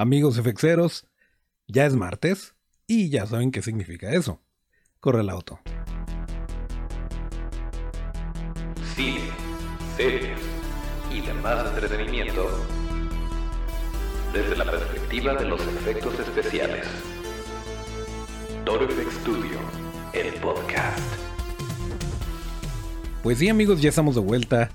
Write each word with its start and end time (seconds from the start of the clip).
Amigos 0.00 0.40
FXeros, 0.40 1.04
ya 1.68 1.84
es 1.84 1.94
martes 1.94 2.54
y 2.86 3.10
ya 3.10 3.26
saben 3.26 3.50
qué 3.50 3.60
significa 3.60 4.10
eso. 4.10 4.40
Corre 4.98 5.20
el 5.20 5.28
auto. 5.28 5.60
Cine, 8.96 9.28
series 9.98 10.40
y 11.12 11.20
demás 11.20 11.66
entretenimiento 11.74 12.48
desde 14.32 14.56
la 14.56 14.64
perspectiva 14.70 15.34
de 15.34 15.44
los 15.44 15.60
efectos 15.60 16.18
especiales. 16.18 16.86
Toro 18.64 18.88
Studio, 18.88 19.58
el 20.14 20.32
podcast. 20.40 21.14
Pues 23.22 23.36
sí 23.36 23.50
amigos, 23.50 23.82
ya 23.82 23.90
estamos 23.90 24.14
de 24.14 24.22
vuelta 24.22 24.70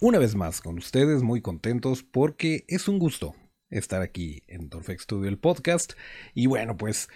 una 0.00 0.18
vez 0.18 0.34
más 0.34 0.60
con 0.60 0.76
ustedes, 0.76 1.22
muy 1.22 1.40
contentos 1.40 2.02
porque 2.02 2.64
es 2.66 2.88
un 2.88 2.98
gusto 2.98 3.36
estar 3.70 4.02
aquí 4.02 4.42
en 4.46 4.68
Dorfex 4.68 5.02
Studio, 5.04 5.28
el 5.28 5.38
podcast. 5.38 5.92
Y 6.34 6.46
bueno, 6.46 6.76
pues 6.76 7.08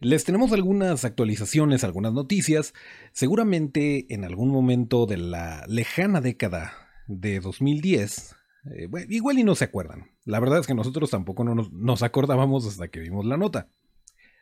les 0.00 0.24
tenemos 0.24 0.52
algunas 0.52 1.04
actualizaciones, 1.04 1.84
algunas 1.84 2.12
noticias. 2.12 2.74
Seguramente 3.12 4.12
en 4.12 4.24
algún 4.24 4.50
momento 4.50 5.06
de 5.06 5.16
la 5.16 5.64
lejana 5.68 6.20
década 6.20 6.72
de 7.06 7.40
2010, 7.40 8.36
eh, 8.74 8.88
igual 9.08 9.38
y 9.38 9.44
no 9.44 9.54
se 9.54 9.64
acuerdan. 9.64 10.10
La 10.24 10.40
verdad 10.40 10.60
es 10.60 10.66
que 10.66 10.74
nosotros 10.74 11.10
tampoco 11.10 11.44
no 11.44 11.54
nos, 11.54 12.02
acordábamos 12.02 12.66
hasta 12.66 12.88
que 12.88 13.00
vimos 13.00 13.24
la 13.24 13.36
nota. 13.36 13.70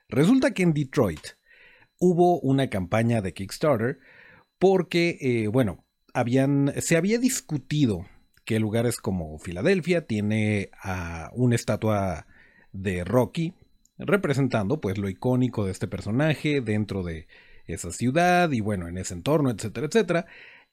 Resulta 0.09 0.53
que 0.53 0.63
en 0.63 0.75
Detroit 0.75 1.21
hubo 1.99 2.41
una 2.41 2.69
campaña 2.69 3.23
de 3.23 3.33
Kickstarter 3.33 3.99
porque, 4.59 5.19
eh, 5.21 5.49
bueno, 5.49 5.85
habían, 6.13 6.73
se 6.81 6.97
había 6.97 7.19
discutido 7.19 8.07
que 8.47 8.61
lugares 8.61 8.99
como 8.99 9.39
Filadelfia 9.39 10.07
tiene 10.07 10.71
a 10.81 11.31
una 11.35 11.57
estatua 11.57 12.27
de 12.73 13.05
Rocky 13.05 13.53
representando 13.99 14.81
pues 14.81 14.99
lo 14.99 15.09
icónico 15.09 15.67
de 15.67 15.73
este 15.73 15.89
personaje 15.89 16.61
dentro 16.61 17.03
de 17.03 17.27
esa 17.67 17.91
ciudad 17.91 18.51
y 18.53 18.61
bueno 18.61 18.89
en 18.89 18.99
ese 18.99 19.15
entorno 19.15 19.51
etcétera 19.51 19.89
etcétera. 19.89 20.27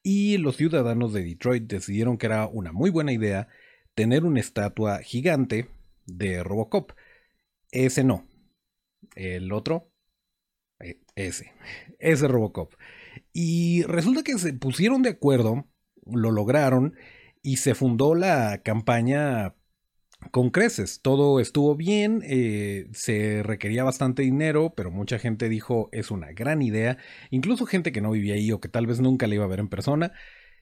Y 0.04 0.38
los 0.38 0.58
ciudadanos 0.58 1.14
de 1.14 1.24
Detroit 1.24 1.64
decidieron 1.64 2.18
que 2.18 2.28
era 2.28 2.48
una 2.48 2.72
muy 2.72 2.90
buena 2.90 3.12
idea 3.12 3.48
tener 3.96 4.24
una 4.24 4.40
estatua 4.40 5.00
gigante 5.00 5.70
de 6.06 6.44
Robocop. 6.44 6.92
Ese 7.72 8.04
no. 8.04 8.28
El 9.16 9.52
otro 9.52 9.92
e, 10.80 11.00
ese 11.16 11.54
ese 12.00 12.28
Robocop. 12.28 12.74
Y 13.32 13.84
resulta 13.84 14.24
que 14.24 14.38
se 14.38 14.54
pusieron 14.54 15.02
de 15.02 15.10
acuerdo 15.10 15.68
lo 16.06 16.32
lograron 16.32 16.96
y 17.44 17.58
se 17.58 17.76
fundó 17.76 18.16
la 18.16 18.62
campaña 18.64 19.54
con 20.32 20.50
creces. 20.50 21.02
Todo 21.02 21.40
estuvo 21.40 21.76
bien, 21.76 22.22
eh, 22.26 22.88
se 22.94 23.44
requería 23.44 23.84
bastante 23.84 24.24
dinero, 24.24 24.74
pero 24.76 24.90
mucha 24.90 25.20
gente 25.20 25.50
dijo 25.50 25.90
es 25.92 26.10
una 26.10 26.32
gran 26.32 26.62
idea, 26.62 26.98
incluso 27.30 27.66
gente 27.66 27.92
que 27.92 28.02
no 28.02 28.12
vivía 28.12 28.36
ahí 28.36 28.52
o 28.52 28.62
que 28.62 28.70
tal 28.70 28.88
vez 28.88 29.02
nunca 29.02 29.28
la 29.28 29.36
iba 29.36 29.44
a 29.44 29.50
ver 29.50 29.60
en 29.60 29.68
persona. 29.68 30.14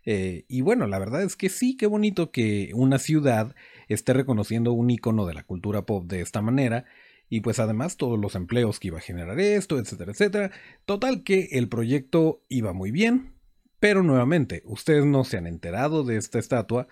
Eh, 0.03 0.45
y 0.47 0.61
bueno, 0.61 0.87
la 0.87 0.97
verdad 0.97 1.21
es 1.21 1.35
que 1.35 1.49
sí, 1.49 1.77
qué 1.77 1.85
bonito 1.85 2.31
que 2.31 2.71
una 2.73 2.97
ciudad 2.97 3.55
esté 3.87 4.13
reconociendo 4.13 4.73
un 4.73 4.89
icono 4.89 5.27
de 5.27 5.35
la 5.35 5.43
cultura 5.43 5.85
pop 5.85 6.05
de 6.07 6.21
esta 6.21 6.41
manera. 6.41 6.85
Y 7.29 7.41
pues 7.41 7.59
además 7.59 7.95
todos 7.95 8.19
los 8.19 8.35
empleos 8.35 8.79
que 8.79 8.89
iba 8.89 8.97
a 8.97 9.01
generar 9.01 9.39
esto, 9.39 9.79
etcétera, 9.79 10.11
etcétera. 10.11 10.51
Total 10.85 11.23
que 11.23 11.49
el 11.51 11.69
proyecto 11.69 12.43
iba 12.49 12.73
muy 12.73 12.91
bien. 12.91 13.35
Pero 13.81 14.03
nuevamente, 14.03 14.61
ustedes 14.65 15.05
no 15.07 15.23
se 15.23 15.37
han 15.37 15.47
enterado 15.47 16.03
de 16.03 16.17
esta 16.17 16.37
estatua 16.37 16.87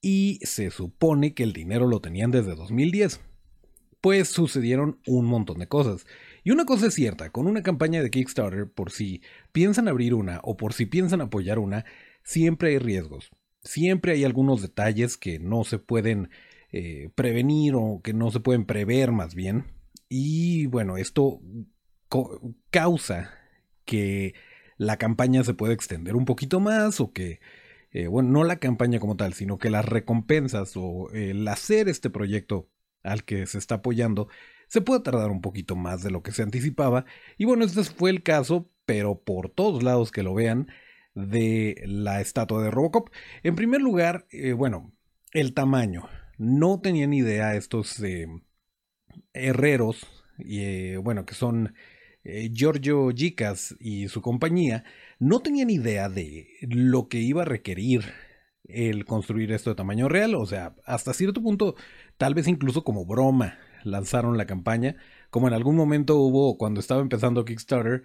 y 0.00 0.38
se 0.44 0.70
supone 0.70 1.34
que 1.34 1.42
el 1.42 1.52
dinero 1.52 1.86
lo 1.86 2.00
tenían 2.00 2.30
desde 2.30 2.54
2010. 2.54 3.20
Pues 4.00 4.28
sucedieron 4.28 4.98
un 5.06 5.26
montón 5.26 5.58
de 5.58 5.68
cosas. 5.68 6.06
Y 6.42 6.52
una 6.52 6.64
cosa 6.64 6.86
es 6.86 6.94
cierta, 6.94 7.28
con 7.28 7.46
una 7.46 7.62
campaña 7.62 8.02
de 8.02 8.10
Kickstarter, 8.10 8.66
por 8.72 8.92
si 8.92 9.20
piensan 9.52 9.88
abrir 9.88 10.14
una 10.14 10.40
o 10.42 10.56
por 10.56 10.72
si 10.72 10.86
piensan 10.86 11.20
apoyar 11.20 11.58
una, 11.58 11.84
siempre 12.22 12.70
hay 12.70 12.78
riesgos. 12.78 13.28
Siempre 13.62 14.12
hay 14.12 14.24
algunos 14.24 14.62
detalles 14.62 15.18
que 15.18 15.38
no 15.38 15.64
se 15.64 15.78
pueden 15.78 16.30
eh, 16.72 17.10
prevenir 17.14 17.74
o 17.76 18.00
que 18.02 18.14
no 18.14 18.30
se 18.30 18.40
pueden 18.40 18.64
prever 18.64 19.12
más 19.12 19.34
bien. 19.34 19.66
Y 20.08 20.64
bueno, 20.64 20.96
esto 20.96 21.42
causa 22.70 23.34
que 23.84 24.32
la 24.76 24.96
campaña 24.98 25.44
se 25.44 25.54
puede 25.54 25.74
extender 25.74 26.16
un 26.16 26.24
poquito 26.24 26.60
más 26.60 27.00
o 27.00 27.12
que, 27.12 27.40
eh, 27.92 28.06
bueno, 28.08 28.30
no 28.30 28.44
la 28.44 28.56
campaña 28.58 29.00
como 29.00 29.16
tal, 29.16 29.34
sino 29.34 29.58
que 29.58 29.70
las 29.70 29.84
recompensas 29.84 30.72
o 30.76 31.10
el 31.12 31.46
hacer 31.48 31.88
este 31.88 32.10
proyecto 32.10 32.68
al 33.02 33.24
que 33.24 33.46
se 33.46 33.58
está 33.58 33.76
apoyando 33.76 34.28
se 34.68 34.80
puede 34.80 35.00
tardar 35.00 35.30
un 35.30 35.40
poquito 35.40 35.76
más 35.76 36.02
de 36.02 36.10
lo 36.10 36.22
que 36.22 36.32
se 36.32 36.42
anticipaba. 36.42 37.04
Y 37.38 37.44
bueno, 37.44 37.64
este 37.64 37.84
fue 37.84 38.10
el 38.10 38.22
caso, 38.22 38.70
pero 38.84 39.22
por 39.22 39.48
todos 39.48 39.82
lados 39.82 40.10
que 40.10 40.22
lo 40.22 40.34
vean, 40.34 40.68
de 41.14 41.82
la 41.86 42.20
estatua 42.20 42.62
de 42.62 42.70
Robocop. 42.70 43.08
En 43.42 43.56
primer 43.56 43.80
lugar, 43.80 44.26
eh, 44.30 44.52
bueno, 44.52 44.92
el 45.32 45.54
tamaño. 45.54 46.08
No 46.38 46.80
tenían 46.80 47.14
idea 47.14 47.54
estos 47.56 47.98
eh, 48.02 48.26
herreros, 49.32 50.06
y, 50.38 50.96
bueno, 50.96 51.24
que 51.24 51.34
son 51.34 51.74
eh, 52.28 52.50
Giorgio 52.52 53.10
Gicas 53.14 53.76
y 53.78 54.08
su 54.08 54.20
compañía 54.20 54.82
no 55.20 55.38
tenían 55.40 55.70
idea 55.70 56.08
de 56.08 56.48
lo 56.60 57.08
que 57.08 57.18
iba 57.18 57.42
a 57.42 57.44
requerir 57.44 58.04
el 58.64 59.04
construir 59.04 59.52
esto 59.52 59.70
de 59.70 59.76
tamaño 59.76 60.08
real. 60.08 60.34
O 60.34 60.44
sea, 60.44 60.74
hasta 60.84 61.14
cierto 61.14 61.40
punto, 61.40 61.76
tal 62.16 62.34
vez 62.34 62.48
incluso 62.48 62.82
como 62.82 63.06
broma, 63.06 63.58
lanzaron 63.84 64.36
la 64.36 64.46
campaña. 64.46 64.96
Como 65.30 65.46
en 65.46 65.54
algún 65.54 65.76
momento 65.76 66.16
hubo, 66.16 66.58
cuando 66.58 66.80
estaba 66.80 67.00
empezando 67.00 67.44
Kickstarter, 67.44 68.02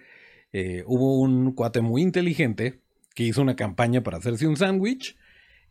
eh, 0.52 0.84
hubo 0.86 1.18
un 1.20 1.52
cuate 1.52 1.80
muy 1.80 2.02
inteligente 2.02 2.80
que 3.16 3.24
hizo 3.24 3.42
una 3.42 3.56
campaña 3.56 4.04
para 4.04 4.18
hacerse 4.18 4.46
un 4.46 4.56
sándwich. 4.56 5.16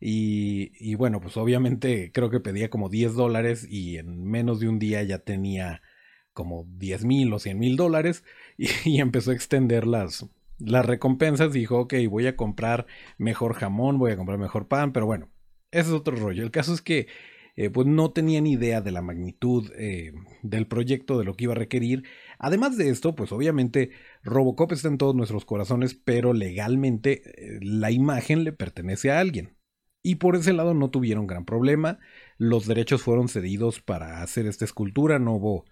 Y, 0.01 0.71
y, 0.77 0.95
bueno, 0.95 1.21
pues 1.21 1.37
obviamente 1.37 2.11
creo 2.11 2.29
que 2.29 2.39
pedía 2.41 2.69
como 2.69 2.89
10 2.89 3.13
dólares 3.13 3.65
y 3.69 3.97
en 3.97 4.25
menos 4.25 4.59
de 4.59 4.67
un 4.67 4.77
día 4.79 5.03
ya 5.03 5.19
tenía 5.19 5.81
como 6.33 6.65
10 6.77 7.05
mil 7.05 7.33
o 7.33 7.39
100 7.39 7.59
mil 7.59 7.77
dólares 7.77 8.23
y, 8.57 8.99
empezó 8.99 9.31
a 9.31 9.33
extender 9.33 9.87
las, 9.87 10.27
las 10.59 10.85
recompensas. 10.85 11.53
Dijo, 11.53 11.79
ok, 11.79 11.93
voy 12.09 12.27
a 12.27 12.35
comprar 12.35 12.85
mejor 13.17 13.53
jamón, 13.53 13.97
voy 13.97 14.11
a 14.11 14.17
comprar 14.17 14.37
mejor 14.37 14.67
pan, 14.67 14.93
pero 14.93 15.05
bueno, 15.05 15.29
ese 15.71 15.89
es 15.89 15.95
otro 15.95 16.15
rollo. 16.15 16.43
El 16.43 16.51
caso 16.51 16.73
es 16.73 16.81
que 16.81 17.07
eh, 17.57 17.69
pues 17.69 17.85
no 17.85 18.11
tenía 18.11 18.39
ni 18.41 18.53
idea 18.53 18.81
de 18.81 18.91
la 18.91 19.01
magnitud 19.01 19.71
eh, 19.77 20.13
del 20.41 20.67
proyecto, 20.67 21.19
de 21.19 21.25
lo 21.25 21.35
que 21.35 21.45
iba 21.45 21.53
a 21.53 21.57
requerir. 21.57 22.03
Además 22.39 22.77
de 22.77 22.89
esto, 22.89 23.13
pues 23.15 23.31
obviamente 23.31 23.91
Robocop 24.23 24.71
está 24.71 24.87
en 24.87 24.97
todos 24.97 25.15
nuestros 25.15 25.45
corazones, 25.45 25.93
pero 25.93 26.33
legalmente 26.33 27.21
eh, 27.25 27.59
la 27.61 27.91
imagen 27.91 28.43
le 28.43 28.53
pertenece 28.53 29.11
a 29.11 29.19
alguien. 29.19 29.57
Y 30.03 30.15
por 30.15 30.35
ese 30.35 30.53
lado 30.53 30.73
no 30.73 30.89
tuvieron 30.89 31.27
gran 31.27 31.45
problema. 31.45 31.99
Los 32.37 32.65
derechos 32.65 33.03
fueron 33.03 33.27
cedidos 33.27 33.81
para 33.81 34.23
hacer 34.23 34.47
esta 34.47 34.65
escultura, 34.65 35.19
no 35.19 35.33
hubo 35.35 35.65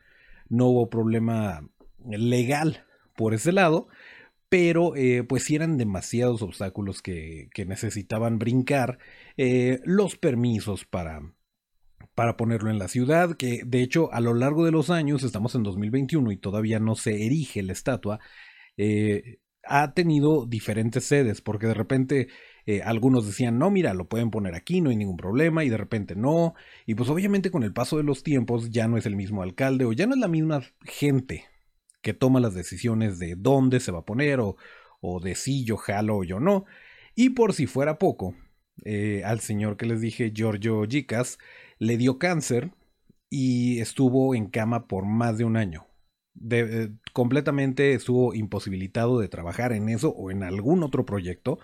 no 0.50 0.68
hubo 0.68 0.90
problema 0.90 1.68
legal 2.06 2.86
por 3.16 3.34
ese 3.34 3.52
lado, 3.52 3.88
pero 4.50 4.96
eh, 4.96 5.24
pues 5.24 5.44
sí 5.44 5.56
eran 5.56 5.78
demasiados 5.78 6.42
obstáculos 6.42 7.02
que, 7.02 7.50
necesitaban 7.68 8.40
brincar 8.40 8.98
eh, 9.38 9.80
los 9.86 10.18
permisos 10.18 10.86
para, 10.86 11.22
para 12.16 12.36
ponerlo 12.36 12.70
en 12.72 12.80
la 12.80 12.88
ciudad, 12.88 13.36
que 13.38 13.62
de 13.66 13.82
hecho 13.82 14.12
a 14.12 14.20
lo 14.22 14.34
largo 14.34 14.66
de 14.66 14.72
los 14.72 14.90
años, 14.90 15.24
estamos 15.24 15.56
en 15.56 15.64
2021 15.64 16.32
y 16.32 16.38
todavía 16.38 16.80
no 16.80 16.96
se 16.96 17.26
erige 17.26 17.62
la 17.62 17.74
estatua, 17.74 18.20
eh, 18.78 19.40
ha 19.64 19.94
tenido 19.94 20.46
diferentes 20.46 21.04
sedes, 21.06 21.42
porque 21.42 21.68
de 21.68 21.74
repente 21.76 22.28
eh, 22.70 22.84
algunos 22.84 23.26
decían, 23.26 23.58
no, 23.58 23.72
mira, 23.72 23.96
lo 23.96 24.08
pueden 24.08 24.30
poner 24.30 24.54
aquí, 24.54 24.80
no 24.80 24.92
hay 24.92 24.96
ningún 24.96 25.18
problema, 25.18 25.64
y 25.64 25.70
de 25.70 25.78
repente 25.78 26.16
no. 26.16 26.54
Y 26.86 26.94
pues 26.94 27.10
obviamente 27.10 27.50
con 27.50 27.64
el 27.64 27.74
paso 27.74 27.98
de 27.98 28.04
los 28.04 28.22
tiempos 28.22 28.70
ya 28.70 28.88
no 28.88 28.96
es 28.96 29.08
el 29.08 29.16
mismo 29.16 29.42
alcalde 29.42 29.86
o 29.86 29.92
ya 29.92 30.06
no 30.06 30.14
es 30.14 30.20
la 30.20 30.28
misma 30.28 30.62
gente 30.84 31.46
que 32.04 32.14
toma 32.14 32.40
las 32.40 32.54
decisiones 32.54 33.18
de 33.18 33.34
dónde 33.36 33.80
se 33.80 33.92
va 33.92 34.00
a 34.02 34.06
poner 34.06 34.40
o, 34.40 34.56
o 35.02 35.20
de 35.20 35.34
si 35.34 35.64
yo 35.66 35.78
jalo 35.78 36.18
o 36.18 36.24
yo 36.24 36.40
no. 36.40 36.66
Y 37.16 37.32
por 37.32 37.54
si 37.54 37.66
fuera 37.66 37.98
poco, 37.98 38.36
eh, 38.86 39.24
al 39.26 39.40
señor 39.40 39.76
que 39.76 39.88
les 39.88 40.00
dije, 40.00 40.32
Giorgio 40.32 40.84
Gicas, 40.88 41.40
le 41.80 41.98
dio 41.98 42.20
cáncer 42.20 42.70
y 43.32 43.80
estuvo 43.80 44.36
en 44.36 44.46
cama 44.46 44.88
por 44.88 45.08
más 45.08 45.40
de 45.40 45.44
un 45.44 45.58
año. 45.58 45.88
Eh, 46.52 46.92
completamente 47.14 47.94
estuvo 47.94 48.36
imposibilitado 48.36 49.20
de 49.20 49.28
trabajar 49.28 49.74
en 49.74 49.90
eso 49.90 50.10
o 50.12 50.30
en 50.30 50.44
algún 50.44 50.84
otro 50.84 51.04
proyecto 51.04 51.58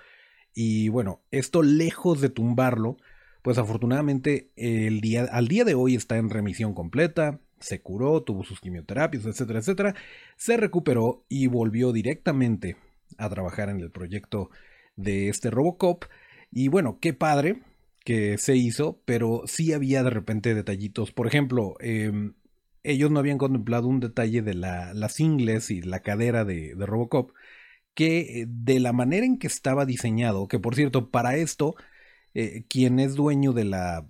y 0.56 0.90
bueno, 0.90 1.22
esto 1.30 1.62
lejos 1.62 2.22
de 2.22 2.30
tumbarlo, 2.30 2.98
pues 3.44 3.60
afortunadamente 3.60 4.50
el 4.56 5.02
día, 5.02 5.26
al 5.32 5.48
día 5.48 5.66
de 5.66 5.76
hoy 5.76 5.94
está 5.94 6.18
en 6.18 6.32
remisión 6.32 6.74
completa, 6.74 7.40
se 7.60 7.82
curó, 7.82 8.24
tuvo 8.24 8.44
sus 8.44 8.60
quimioterapias, 8.60 9.26
etcétera, 9.26 9.60
etcétera, 9.60 9.96
se 10.38 10.58
recuperó 10.58 11.24
y 11.30 11.48
volvió 11.48 11.92
directamente 11.92 12.78
a 13.18 13.30
trabajar 13.30 13.70
en 13.70 13.80
el 13.80 13.92
proyecto 13.92 14.50
de 14.96 15.30
este 15.30 15.52
Robocop. 15.52 16.06
Y 16.52 16.70
bueno, 16.70 17.00
qué 17.00 17.14
padre 17.14 17.62
que 18.04 18.38
se 18.38 18.56
hizo, 18.56 19.02
pero 19.06 19.44
sí 19.46 19.74
había 19.74 20.04
de 20.04 20.12
repente 20.12 20.54
detallitos. 20.54 21.12
Por 21.12 21.28
ejemplo, 21.28 21.76
em, 21.80 22.34
ellos 22.84 23.10
no 23.12 23.20
habían 23.20 23.40
contemplado 23.40 23.88
un 23.88 24.00
detalle 24.00 24.42
de 24.42 24.54
la, 24.54 24.94
las 24.94 25.20
ingles 25.20 25.72
y 25.72 25.82
la 25.82 26.02
cadera 26.02 26.46
de, 26.46 26.76
Robocop, 26.78 27.32
que 27.96 28.42
eh, 28.42 28.46
de 28.48 28.80
la 28.80 28.94
manera 28.94 29.26
en 29.26 29.40
que 29.40 29.48
estaba 29.48 29.86
diseñado, 29.86 30.48
que 30.48 30.60
por 30.60 30.76
cierto, 30.76 31.10
para 31.12 31.38
esto, 31.38 31.76
eh, 32.34 32.66
quien 32.70 33.00
es 33.00 33.16
dueño 33.16 33.54
de 33.54 33.66
la 33.66 34.08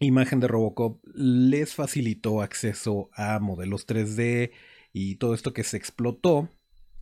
imagen 0.00 0.40
de 0.40 0.48
Robocop 0.48 1.04
les 1.14 1.74
facilitó 1.74 2.42
acceso 2.42 3.10
a 3.14 3.38
modelos 3.38 3.86
3D 3.86 4.52
y 4.92 5.16
todo 5.16 5.34
esto 5.34 5.52
que 5.52 5.64
se 5.64 5.76
explotó. 5.76 6.50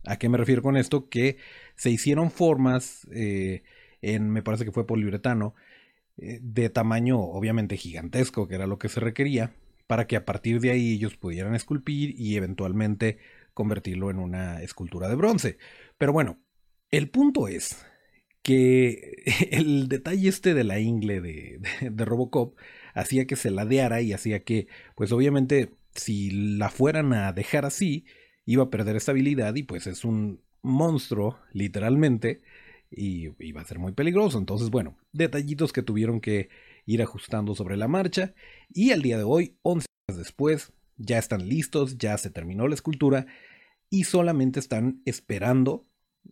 ¿A 0.05 0.17
qué 0.17 0.29
me 0.29 0.37
refiero 0.37 0.61
con 0.61 0.77
esto? 0.77 1.09
Que 1.09 1.37
se 1.75 1.91
hicieron 1.91 2.31
formas 2.31 3.07
eh, 3.11 3.63
en, 4.01 4.29
me 4.29 4.43
parece 4.43 4.65
que 4.65 4.71
fue 4.71 4.87
poliuretano, 4.87 5.55
de 6.17 6.69
tamaño 6.69 7.19
obviamente 7.19 7.77
gigantesco, 7.77 8.47
que 8.47 8.55
era 8.55 8.67
lo 8.67 8.77
que 8.77 8.89
se 8.89 8.99
requería, 8.99 9.53
para 9.87 10.05
que 10.07 10.15
a 10.15 10.25
partir 10.25 10.59
de 10.59 10.71
ahí 10.71 10.93
ellos 10.93 11.17
pudieran 11.17 11.55
esculpir 11.55 12.13
y 12.19 12.35
eventualmente 12.35 13.17
convertirlo 13.53 14.09
en 14.09 14.19
una 14.19 14.61
escultura 14.61 15.07
de 15.09 15.15
bronce. 15.15 15.57
Pero 15.97 16.13
bueno, 16.13 16.39
el 16.89 17.09
punto 17.09 17.47
es 17.47 17.85
que 18.41 19.23
el 19.51 19.87
detalle 19.87 20.29
este 20.29 20.53
de 20.53 20.63
la 20.63 20.79
ingle 20.79 21.21
de, 21.21 21.59
de, 21.81 22.05
Robocop 22.05 22.57
hacía 22.93 23.25
que 23.25 23.35
se 23.35 23.51
ladeara 23.51 24.01
y 24.01 24.13
hacía 24.13 24.43
que, 24.43 24.67
pues 24.95 25.11
obviamente, 25.11 25.73
si 25.93 26.31
la 26.31 26.69
fueran 26.69 27.13
a 27.13 27.33
dejar 27.33 27.65
así, 27.65 28.05
iba 28.45 28.63
a 28.63 28.69
perder 28.69 28.95
estabilidad 28.95 29.55
y 29.55 29.63
pues 29.63 29.87
es 29.87 30.03
un 30.05 30.41
monstruo, 30.61 31.39
literalmente, 31.53 32.41
y 32.89 33.29
iba 33.39 33.61
a 33.61 33.65
ser 33.65 33.79
muy 33.79 33.93
peligroso. 33.93 34.37
Entonces, 34.37 34.69
bueno, 34.69 34.97
detallitos 35.11 35.73
que 35.73 35.83
tuvieron 35.83 36.19
que 36.19 36.49
ir 36.85 37.01
ajustando 37.01 37.55
sobre 37.55 37.77
la 37.77 37.87
marcha 37.87 38.33
y 38.69 38.91
al 38.91 39.01
día 39.01 39.17
de 39.17 39.23
hoy, 39.23 39.57
11 39.61 39.85
años 40.07 40.19
después, 40.19 40.73
ya 40.97 41.17
están 41.17 41.47
listos, 41.47 41.97
ya 41.97 42.17
se 42.17 42.29
terminó 42.29 42.67
la 42.67 42.75
escultura 42.75 43.25
y 43.89 44.05
solamente 44.05 44.59
están 44.59 45.01
esperando 45.05 45.85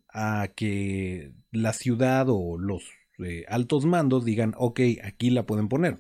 a 0.07 0.50
que 0.56 1.33
la 1.51 1.73
ciudad 1.73 2.27
o 2.29 2.57
los 2.57 2.83
eh, 3.19 3.45
altos 3.47 3.85
mandos 3.85 4.25
digan, 4.25 4.53
ok, 4.57 4.79
aquí 5.03 5.29
la 5.29 5.45
pueden 5.45 5.67
poner. 5.67 6.00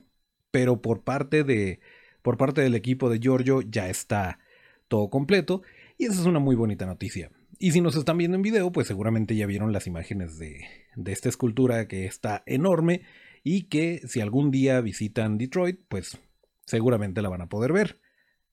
Pero 0.51 0.81
por 0.81 1.03
parte 1.03 1.43
de 1.43 1.79
por 2.21 2.37
parte 2.37 2.61
del 2.61 2.75
equipo 2.75 3.09
de 3.09 3.19
Giorgio 3.19 3.61
ya 3.61 3.89
está 3.89 4.39
todo 4.87 5.09
completo 5.09 5.61
y 5.97 6.05
esa 6.05 6.21
es 6.21 6.25
una 6.25 6.39
muy 6.39 6.55
bonita 6.55 6.85
noticia. 6.85 7.31
Y 7.57 7.71
si 7.71 7.81
nos 7.81 7.95
están 7.95 8.17
viendo 8.17 8.35
en 8.35 8.41
video, 8.41 8.71
pues 8.71 8.87
seguramente 8.87 9.35
ya 9.35 9.45
vieron 9.45 9.73
las 9.73 9.85
imágenes 9.85 10.37
de, 10.37 10.65
esta 11.05 11.29
escultura 11.29 11.87
que 11.87 12.05
está 12.05 12.41
enorme 12.45 13.01
y 13.43 13.63
que 13.63 14.01
si 14.07 14.21
algún 14.21 14.49
día 14.49 14.79
visitan 14.81 15.37
Detroit, 15.37 15.79
pues 15.89 16.17
seguramente 16.65 17.21
la 17.21 17.29
van 17.29 17.41
a 17.41 17.49
poder 17.49 17.73
ver 17.73 17.99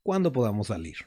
cuando 0.07 0.31
podamos 0.31 0.69
salir. 0.69 0.99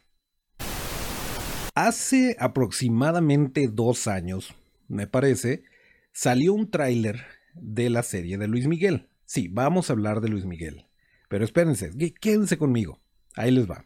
Hace 1.73 2.35
aproximadamente 2.37 3.69
dos 3.69 4.09
años, 4.09 4.53
me 4.89 5.07
parece, 5.07 5.63
salió 6.11 6.53
un 6.53 6.69
tráiler 6.69 7.21
de 7.53 7.89
la 7.89 8.03
serie 8.03 8.37
de 8.37 8.49
Luis 8.49 8.67
Miguel. 8.67 9.07
Sí, 9.23 9.47
vamos 9.47 9.89
a 9.89 9.93
hablar 9.93 10.19
de 10.19 10.27
Luis 10.27 10.43
Miguel. 10.43 10.85
Pero 11.29 11.45
espérense, 11.45 11.91
quédense 12.19 12.57
conmigo. 12.57 12.99
Ahí 13.35 13.51
les 13.51 13.71
va. 13.71 13.85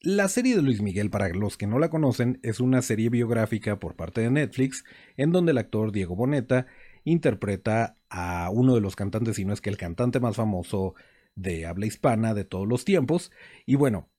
La 0.00 0.26
serie 0.26 0.56
de 0.56 0.62
Luis 0.62 0.82
Miguel, 0.82 1.08
para 1.08 1.28
los 1.28 1.56
que 1.56 1.68
no 1.68 1.78
la 1.78 1.88
conocen, 1.88 2.40
es 2.42 2.58
una 2.58 2.82
serie 2.82 3.08
biográfica 3.08 3.78
por 3.78 3.94
parte 3.94 4.22
de 4.22 4.32
Netflix, 4.32 4.82
en 5.16 5.30
donde 5.30 5.52
el 5.52 5.58
actor 5.58 5.92
Diego 5.92 6.16
Boneta 6.16 6.66
interpreta 7.04 7.96
a 8.10 8.50
uno 8.50 8.74
de 8.74 8.80
los 8.80 8.96
cantantes, 8.96 9.36
si 9.36 9.44
no 9.44 9.52
es 9.52 9.60
que 9.60 9.70
el 9.70 9.76
cantante 9.76 10.18
más 10.18 10.34
famoso 10.34 10.96
de 11.34 11.66
habla 11.66 11.86
hispana 11.86 12.34
de 12.34 12.44
todos 12.44 12.68
los 12.68 12.84
tiempos. 12.84 13.32
Y 13.66 13.76
bueno, 13.76 14.10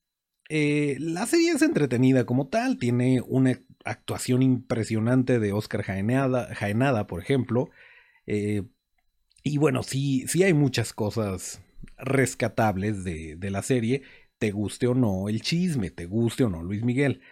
eh, 0.48 0.96
la 1.00 1.26
serie 1.26 1.52
es 1.52 1.62
entretenida 1.62 2.26
como 2.26 2.48
tal, 2.48 2.78
tiene 2.78 3.20
una 3.26 3.60
actuación 3.84 4.42
impresionante 4.42 5.38
de 5.38 5.52
Oscar 5.52 5.82
Jaenada, 5.82 7.06
por 7.06 7.22
ejemplo. 7.22 7.70
Eh, 8.26 8.62
y 9.42 9.58
bueno, 9.58 9.82
sí, 9.82 10.26
sí 10.28 10.42
hay 10.42 10.54
muchas 10.54 10.92
cosas 10.92 11.62
rescatables 11.98 13.04
de, 13.04 13.36
de 13.36 13.50
la 13.50 13.62
serie 13.62 14.02
te 14.38 14.50
guste 14.50 14.86
o 14.86 14.94
no 14.94 15.28
el 15.28 15.40
chisme, 15.42 15.90
te 15.90 16.06
guste 16.06 16.44
o 16.44 16.50
no 16.50 16.62
Luis 16.62 16.82
Miguel. 16.82 17.22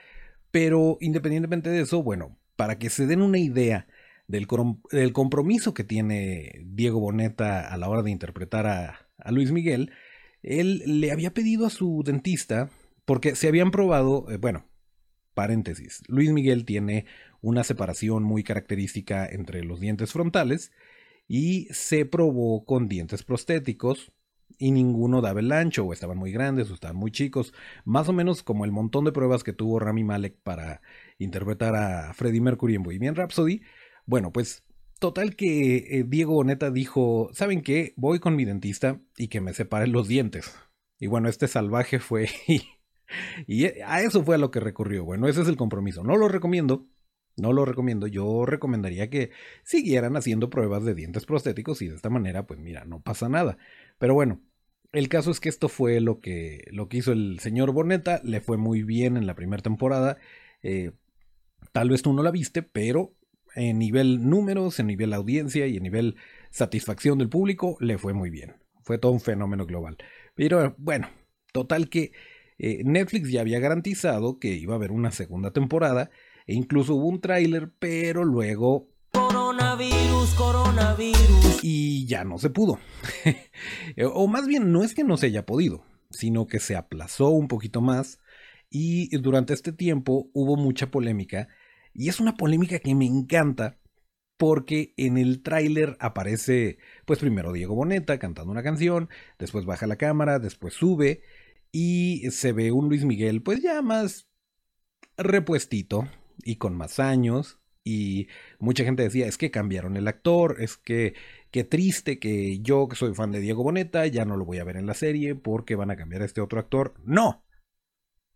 Pero 0.51 0.99
independientemente 1.01 1.71
de 1.71 1.83
eso, 1.83 2.03
bueno, 2.03 2.39
para 2.57 2.79
que 2.79 2.91
se 2.91 3.07
den 3.07 3.23
una 3.23 3.39
idea 3.39 3.87
del, 4.29 4.47
compromiso 5.13 5.75
que 5.75 5.85
tiene 5.85 6.63
Diego 6.65 7.01
Boneta 7.01 7.69
a 7.69 7.77
la 7.77 7.89
hora 7.89 8.03
de 8.03 8.11
interpretar 8.11 8.67
a, 8.67 9.02
Luis 9.31 9.53
Miguel, 9.53 9.93
él 10.43 10.83
le 10.87 11.13
había 11.13 11.33
pedido 11.33 11.67
a 11.67 11.71
su 11.71 12.03
dentista, 12.05 12.71
porque 13.05 13.35
se 13.37 13.49
habían 13.49 13.71
probado, 13.71 14.31
eh, 14.31 14.37
bueno, 14.37 14.67
paréntesis, 15.35 16.03
Luis 16.09 16.31
Miguel 16.31 16.65
tiene 16.65 17.07
una 17.41 17.65
separación 17.65 18.23
muy 18.23 18.45
característica 18.45 19.27
entre 19.27 19.65
los 19.65 19.81
dientes 19.81 20.13
frontales 20.13 20.73
y 21.29 21.69
se 21.71 22.05
probó 22.05 22.65
con 22.65 22.89
dientes 22.89 23.23
prostéticos 23.23 24.13
y 24.59 24.71
ninguno 24.71 25.21
daba 25.21 25.41
el 25.41 25.51
ancho, 25.51 25.85
o 25.85 25.93
estaban 25.93 26.19
muy 26.19 26.31
grandes, 26.31 26.71
o 26.71 26.75
estaban 26.75 26.97
muy 26.97 27.11
chicos, 27.11 27.53
más 27.85 28.09
o 28.09 28.13
menos 28.13 28.43
como 28.43 28.65
el 28.65 28.71
montón 28.71 29.05
de 29.05 29.13
pruebas 29.13 29.43
que 29.43 29.53
tuvo 29.53 29.79
Rami 29.79 30.05
Malek 30.05 30.37
para 30.43 30.83
interpretar 31.19 31.75
a 31.75 32.13
Freddie 32.15 32.41
Mercury 32.41 32.75
en 32.75 32.83
Bohemian 32.83 33.17
Rhapsody. 33.17 33.63
Bueno, 34.07 34.33
pues 34.33 34.63
total 35.03 35.35
que 35.35 35.99
eh, 35.99 36.05
Diego 36.07 36.35
Boneta 36.35 36.71
dijo, 36.71 37.29
¿saben 37.33 37.61
qué? 37.63 37.93
Voy 37.97 38.21
con 38.21 38.37
mi 38.37 38.45
dentista 38.45 39.01
y 39.19 39.27
que 39.27 39.41
me 39.41 39.53
separen 39.53 39.91
los 39.91 40.07
dientes. 40.07 40.55
Y 41.01 41.09
bueno, 41.09 41.29
este 41.29 41.49
salvaje 41.49 41.99
fue 41.99 42.29
y, 43.49 43.65
a 43.85 44.01
eso 44.01 44.25
fue 44.25 44.37
a 44.37 44.39
lo 44.39 44.53
que 44.53 44.61
recurrió. 44.61 45.05
Bueno, 45.05 45.27
ese 45.27 45.43
es 45.43 45.49
el 45.49 45.57
compromiso. 45.57 46.05
No 46.05 46.17
lo 46.17 46.29
recomiendo, 46.29 46.87
no 47.37 47.53
lo 47.53 47.65
recomiendo. 47.65 48.07
Yo 48.07 48.47
recomendaría 48.47 49.11
que 49.11 49.33
siguieran 49.65 50.17
haciendo 50.17 50.51
pruebas 50.51 50.85
de 50.85 50.95
dientes 50.95 51.27
prostéticos 51.27 51.83
y 51.83 51.89
de 51.89 51.97
esta 51.97 52.09
manera, 52.09 52.47
pues 52.47 52.61
mira, 52.61 52.85
no 52.85 53.03
pasa 53.03 53.29
nada. 53.29 53.59
Pero 53.99 54.15
bueno, 54.15 54.41
el 54.93 55.09
caso 55.09 55.33
es 55.33 55.41
que 55.41 55.49
esto 55.49 55.69
fue 55.69 56.01
lo 56.01 56.21
que, 56.21 56.65
lo 56.71 56.89
que 56.89 56.99
hizo 56.99 57.11
el 57.11 57.41
señor 57.41 57.73
Boneta. 57.73 58.21
Le 58.23 58.41
fue 58.41 58.57
muy 58.57 58.85
bien 58.85 59.17
en 59.17 59.27
la 59.27 59.35
primera 59.35 59.65
temporada. 59.65 60.19
Eh, 60.63 60.93
tal 61.73 61.91
vez 61.91 62.03
tú 62.03 62.13
no 62.13 62.23
la 62.23 62.31
viste, 62.31 62.63
pero 62.63 63.17
en 63.55 63.79
nivel 63.79 64.29
números, 64.29 64.79
en 64.81 64.87
nivel 64.87 65.13
audiencia 65.13 65.67
y 65.67 65.77
en 65.77 65.83
nivel 65.83 66.17
satisfacción 66.51 67.19
del 67.19 67.29
público, 67.29 67.77
le 67.81 67.99
fue 67.99 68.13
muy 68.13 68.31
bien. 68.31 68.57
Fue 68.83 68.99
todo 68.99 69.13
un 69.13 69.21
fenómeno 69.21 69.67
global. 69.67 69.97
Pero 70.35 70.75
bueno, 70.79 71.09
total 71.53 71.89
que 71.89 72.13
eh, 72.59 72.83
Netflix 72.85 73.31
ya 73.31 73.41
había 73.41 73.61
garantizado 73.61 74.39
que 74.39 74.55
iba 74.55 74.75
a 74.75 74.77
haber 74.77 74.93
una 74.93 75.11
segunda 75.13 75.53
temporada. 75.53 76.11
E 76.47 76.55
incluso 76.55 76.95
hubo 76.95 77.07
un 77.07 77.21
tráiler, 77.21 77.71
pero 77.79 78.25
luego 78.25 78.89
Coronavirus, 79.13 80.35
coronavirus. 80.35 81.61
Y 81.63 82.07
ya 82.07 82.25
no 82.25 82.39
se 82.39 82.51
pudo. 82.51 82.79
o 84.15 84.27
más 84.27 84.47
bien, 84.47 84.73
no 84.73 84.83
es 84.83 84.95
que 84.95 85.05
no 85.05 85.17
se 85.17 85.27
haya 85.27 85.47
podido, 85.47 85.85
sino 86.11 86.47
que 86.47 86.59
se 86.59 86.77
aplazó 86.77 87.29
un 87.29 87.49
poquito 87.49 87.81
más 87.81 88.19
y 88.71 89.15
durante 89.19 89.53
este 89.53 89.73
tiempo 89.73 90.31
hubo 90.33 90.57
mucha 90.57 90.91
polémica. 90.91 91.49
Y 91.95 92.09
es 92.09 92.21
una 92.21 92.37
polémica 92.37 92.79
que 92.79 92.95
me 92.95 93.07
encanta 93.07 93.79
porque 94.37 94.95
en 94.97 95.19
el 95.19 95.43
tráiler 95.43 95.97
aparece, 96.01 96.79
pues 97.05 97.21
primero 97.21 97.53
Diego 97.53 97.75
Boneta 97.75 98.19
cantando 98.19 98.51
una 98.51 98.63
canción, 98.63 99.09
después 99.39 99.65
baja 99.67 99.87
la 99.87 99.97
cámara, 99.97 100.39
después 100.39 100.75
sube 100.75 101.23
y 101.71 102.29
se 102.31 102.53
ve 102.53 102.73
un 102.73 102.89
Luis 102.89 103.05
Miguel 103.05 103.43
pues 103.43 103.63
ya 103.63 103.83
más 103.83 104.29
repuestito 105.17 106.09
y 106.43 106.57
con 106.57 106.75
más 106.75 106.99
años 106.99 107.61
y 107.85 108.29
mucha 108.59 108.85
gente 108.85 109.03
decía, 109.03 109.27
es 109.27 109.39
que 109.39 109.51
cambiaron 109.51 109.97
el 109.97 110.09
actor, 110.09 110.57
es 110.61 110.77
que 110.77 111.15
qué 111.51 111.65
triste 111.65 112.19
que 112.19 112.61
yo, 112.61 112.89
que 112.89 112.97
soy 112.97 113.15
fan 113.15 113.33
de 113.33 113.41
Diego 113.41 113.63
Boneta, 113.63 114.07
ya 114.07 114.25
no 114.25 114.37
lo 114.37 114.45
voy 114.45 114.59
a 114.59 114.65
ver 114.65 114.77
en 114.77 114.87
la 114.87 114.95
serie 114.95 115.35
porque 115.35 115.77
van 115.77 115.91
a 115.91 115.97
cambiar 115.97 116.23
a 116.23 116.25
este 116.25 116.41
otro 116.41 116.61
actor. 116.61 116.95
No, 117.05 117.45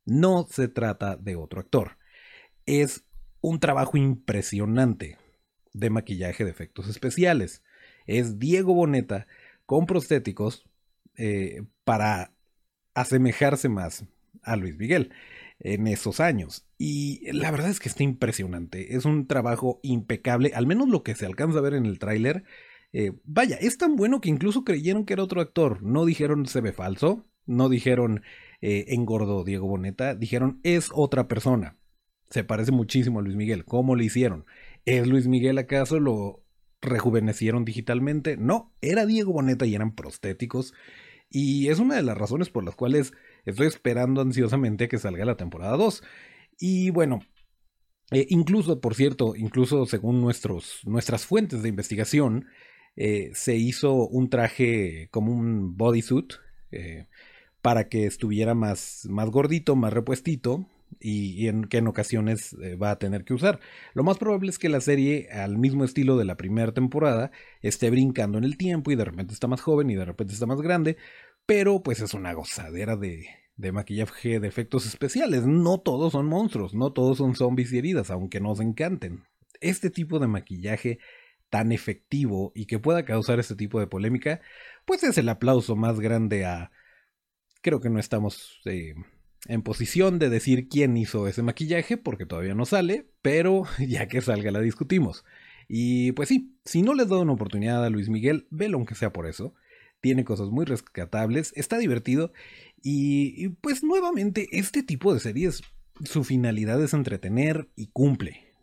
no 0.04 0.46
se 0.48 0.68
trata 0.68 1.16
de 1.16 1.36
otro 1.36 1.60
actor. 1.60 1.98
Es 2.64 3.04
un 3.40 3.60
trabajo 3.60 3.96
impresionante 3.96 5.18
de 5.72 5.90
maquillaje 5.90 6.44
de 6.44 6.50
efectos 6.50 6.88
especiales. 6.88 7.62
Es 8.06 8.38
Diego 8.38 8.74
Boneta 8.74 9.26
con 9.66 9.86
prostéticos 9.86 10.64
eh, 11.16 11.64
para 11.84 12.32
asemejarse 12.94 13.68
más 13.68 14.04
a 14.42 14.56
Luis 14.56 14.76
Miguel 14.76 15.12
en 15.60 15.86
esos 15.86 16.20
años. 16.20 16.66
Y 16.78 17.30
la 17.32 17.50
verdad 17.50 17.70
es 17.70 17.80
que 17.80 17.88
está 17.88 18.02
impresionante. 18.02 18.96
Es 18.96 19.04
un 19.04 19.26
trabajo 19.26 19.80
impecable, 19.82 20.52
al 20.54 20.66
menos 20.66 20.88
lo 20.88 21.02
que 21.02 21.14
se 21.14 21.26
alcanza 21.26 21.58
a 21.58 21.62
ver 21.62 21.74
en 21.74 21.86
el 21.86 21.98
tráiler. 21.98 22.44
Eh, 22.92 23.12
vaya, 23.24 23.56
es 23.56 23.78
tan 23.78 23.96
bueno 23.96 24.20
que 24.20 24.28
incluso 24.28 24.64
creyeron 24.64 25.04
que 25.04 25.14
era 25.14 25.22
otro 25.22 25.40
actor. 25.40 25.82
No 25.82 26.04
dijeron 26.04 26.46
se 26.46 26.60
ve 26.60 26.72
falso, 26.72 27.26
no 27.44 27.68
dijeron 27.68 28.22
eh, 28.60 28.86
engordo 28.88 29.44
Diego 29.44 29.66
Boneta, 29.66 30.14
dijeron 30.14 30.60
es 30.62 30.90
otra 30.92 31.28
persona. 31.28 31.76
Se 32.30 32.44
parece 32.44 32.72
muchísimo 32.72 33.20
a 33.20 33.22
Luis 33.22 33.36
Miguel. 33.36 33.64
¿Cómo 33.64 33.96
le 33.96 34.04
hicieron? 34.04 34.44
¿Es 34.84 35.06
Luis 35.06 35.26
Miguel 35.26 35.58
acaso? 35.58 36.00
Lo 36.00 36.42
rejuvenecieron 36.80 37.64
digitalmente. 37.64 38.36
No, 38.36 38.74
era 38.80 39.06
Diego 39.06 39.32
Boneta 39.32 39.66
y 39.66 39.74
eran 39.74 39.94
prostéticos. 39.94 40.74
Y 41.30 41.68
es 41.68 41.78
una 41.78 41.96
de 41.96 42.02
las 42.02 42.16
razones 42.16 42.50
por 42.50 42.64
las 42.64 42.76
cuales 42.76 43.12
estoy 43.44 43.66
esperando 43.66 44.20
ansiosamente 44.20 44.88
que 44.88 44.98
salga 44.98 45.24
la 45.24 45.36
temporada 45.36 45.76
2. 45.76 46.02
Y 46.58 46.90
bueno, 46.90 47.20
eh, 48.10 48.26
incluso, 48.28 48.80
por 48.80 48.94
cierto, 48.94 49.34
incluso 49.36 49.86
según 49.86 50.20
nuestros, 50.20 50.80
nuestras 50.84 51.26
fuentes 51.26 51.62
de 51.62 51.68
investigación, 51.68 52.46
eh, 52.94 53.30
se 53.34 53.56
hizo 53.56 54.06
un 54.06 54.30
traje 54.30 55.08
como 55.10 55.32
un 55.32 55.76
bodysuit 55.76 56.34
eh, 56.70 57.08
para 57.60 57.88
que 57.88 58.06
estuviera 58.06 58.54
más, 58.54 59.06
más 59.10 59.28
gordito, 59.30 59.74
más 59.76 59.92
repuestito, 59.92 60.66
y, 61.00 61.48
en 61.48 61.64
que 61.64 61.78
en 61.78 61.88
ocasiones 61.88 62.54
eh, 62.62 62.76
va 62.76 62.90
a 62.92 62.98
tener 62.98 63.24
que 63.24 63.34
usar. 63.34 63.60
Lo 63.94 64.04
más 64.04 64.18
probable 64.18 64.50
es 64.50 64.58
que 64.58 64.68
la 64.68 64.80
serie, 64.80 65.28
al 65.30 65.58
mismo 65.58 65.84
estilo 65.84 66.16
de 66.16 66.24
la 66.24 66.36
primera 66.36 66.72
temporada, 66.72 67.30
esté 67.62 67.90
brincando 67.90 68.38
en 68.38 68.44
el 68.44 68.56
tiempo 68.56 68.90
y 68.90 68.96
de 68.96 69.04
repente 69.04 69.34
está 69.34 69.46
más 69.46 69.60
joven 69.60 69.90
y 69.90 69.94
de 69.94 70.04
repente 70.04 70.34
está 70.34 70.46
más 70.46 70.60
grande, 70.60 70.96
pero 71.46 71.82
pues 71.82 72.00
es 72.00 72.14
una 72.14 72.32
gozadera 72.32 72.96
de, 72.96 73.28
maquillaje 73.72 74.40
de 74.40 74.48
efectos 74.48 74.86
especiales. 74.86 75.46
No 75.46 75.78
todos 75.78 76.12
son 76.12 76.26
monstruos, 76.26 76.74
no 76.74 76.92
todos 76.92 77.18
son 77.18 77.36
zombies 77.36 77.72
y 77.72 77.78
heridas, 77.78 78.10
aunque 78.10 78.40
nos 78.40 78.60
encanten. 78.60 79.24
Este 79.60 79.90
tipo 79.90 80.18
de 80.18 80.26
maquillaje 80.26 80.98
tan 81.50 81.72
efectivo 81.72 82.52
y 82.54 82.66
que 82.66 82.78
pueda 82.78 83.04
causar 83.04 83.38
este 83.38 83.54
tipo 83.54 83.80
de 83.80 83.86
polémica, 83.86 84.40
pues 84.84 85.04
es 85.04 85.16
el 85.18 85.28
aplauso 85.28 85.76
más 85.76 86.00
grande 86.00 86.44
a... 86.44 86.72
Creo 87.62 87.80
que 87.80 87.90
no 87.90 87.98
estamos... 87.98 88.60
Eh, 88.64 88.94
en 89.48 89.62
posición 89.62 90.18
de 90.18 90.30
decir 90.30 90.68
quién 90.68 90.96
hizo 90.96 91.28
ese 91.28 91.42
maquillaje, 91.42 91.96
porque 91.96 92.26
todavía 92.26 92.54
no 92.54 92.66
sale, 92.66 93.06
pero 93.22 93.64
ya 93.86 94.08
que 94.08 94.20
salga 94.20 94.50
la 94.50 94.60
discutimos. 94.60 95.24
Y 95.68 96.12
pues 96.12 96.28
sí, 96.28 96.56
si 96.64 96.82
no 96.82 96.94
les 96.94 97.08
doy 97.08 97.22
una 97.22 97.32
oportunidad 97.32 97.84
a 97.84 97.90
Luis 97.90 98.08
Miguel, 98.08 98.46
velo 98.50 98.76
aunque 98.78 98.94
sea 98.94 99.12
por 99.12 99.26
eso. 99.26 99.54
Tiene 100.00 100.24
cosas 100.24 100.50
muy 100.50 100.64
rescatables, 100.64 101.52
está 101.56 101.78
divertido 101.78 102.32
y, 102.82 103.48
pues 103.48 103.82
nuevamente 103.82 104.48
este 104.52 104.82
tipo 104.82 105.12
de 105.12 105.18
series, 105.18 105.62
su 106.04 106.22
finalidad 106.22 106.80
es 106.82 106.94
entretener 106.94 107.68
y 107.74 107.88
cumple. 107.88 108.54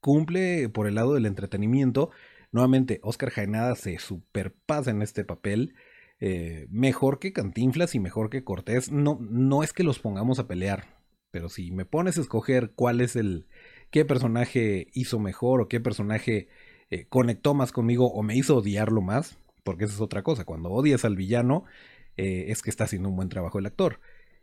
Cumple 0.00 0.68
por 0.68 0.86
el 0.86 0.96
lado 0.96 1.14
del 1.14 1.26
entretenimiento. 1.26 2.10
Nuevamente, 2.52 3.00
Oscar 3.02 3.30
Jaenada 3.30 3.76
se 3.76 3.98
superpasa 3.98 4.90
en 4.90 5.00
este 5.00 5.24
papel. 5.24 5.74
Eh, 6.20 6.66
mejor 6.68 7.18
que 7.18 7.32
Cantinflas 7.32 7.94
y 7.94 7.98
mejor 7.98 8.28
que 8.28 8.44
Cortés. 8.44 8.92
No, 8.92 9.18
no 9.20 9.62
es 9.62 9.72
que 9.72 9.82
los 9.82 9.98
pongamos 9.98 10.38
a 10.38 10.46
pelear, 10.46 10.84
pero 11.30 11.48
si 11.48 11.70
me 11.70 11.86
pones 11.86 12.18
a 12.18 12.20
escoger 12.20 12.72
cuál 12.74 13.00
es 13.00 13.16
el, 13.16 13.48
qué 13.90 14.04
personaje 14.04 14.88
hizo 14.92 15.18
mejor 15.18 15.62
o 15.62 15.68
qué 15.68 15.80
personaje 15.80 16.48
eh, 16.90 17.06
conectó 17.08 17.54
más 17.54 17.72
conmigo 17.72 18.12
o 18.12 18.22
me 18.22 18.36
hizo 18.36 18.58
odiarlo 18.58 19.00
más, 19.00 19.38
porque 19.64 19.84
esa 19.84 19.94
es 19.94 20.00
otra 20.00 20.22
cosa, 20.22 20.44
cuando 20.44 20.70
odias 20.70 21.04
al 21.04 21.16
villano 21.16 21.64
eh, 22.16 22.46
es 22.48 22.62
que 22.62 22.70
está 22.70 22.84
haciendo 22.84 23.08
un 23.08 23.16
buen 23.16 23.30
trabajo 23.30 23.58
el 23.58 23.66
actor. 23.66 24.00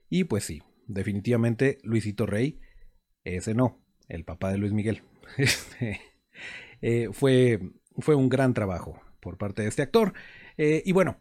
Y 0.10 0.24
pues 0.24 0.46
sí, 0.46 0.64
definitivamente 0.88 1.78
Luisito 1.84 2.26
Rey, 2.26 2.60
ese 3.24 3.54
no, 3.54 3.80
el 4.08 4.24
papá 4.24 4.52
de 4.52 4.58
Luis 4.58 4.74
Miguel. 4.74 5.04
Este, 6.80 7.10
fue, 7.12 7.60
fue 7.98 8.14
un 8.14 8.30
gran 8.30 8.54
trabajo 8.54 9.02
por 9.20 9.38
parte 9.40 9.64
de 9.64 9.68
este 9.68 9.82
actor. 9.82 10.14
y 10.58 10.92
bueno, 10.92 11.18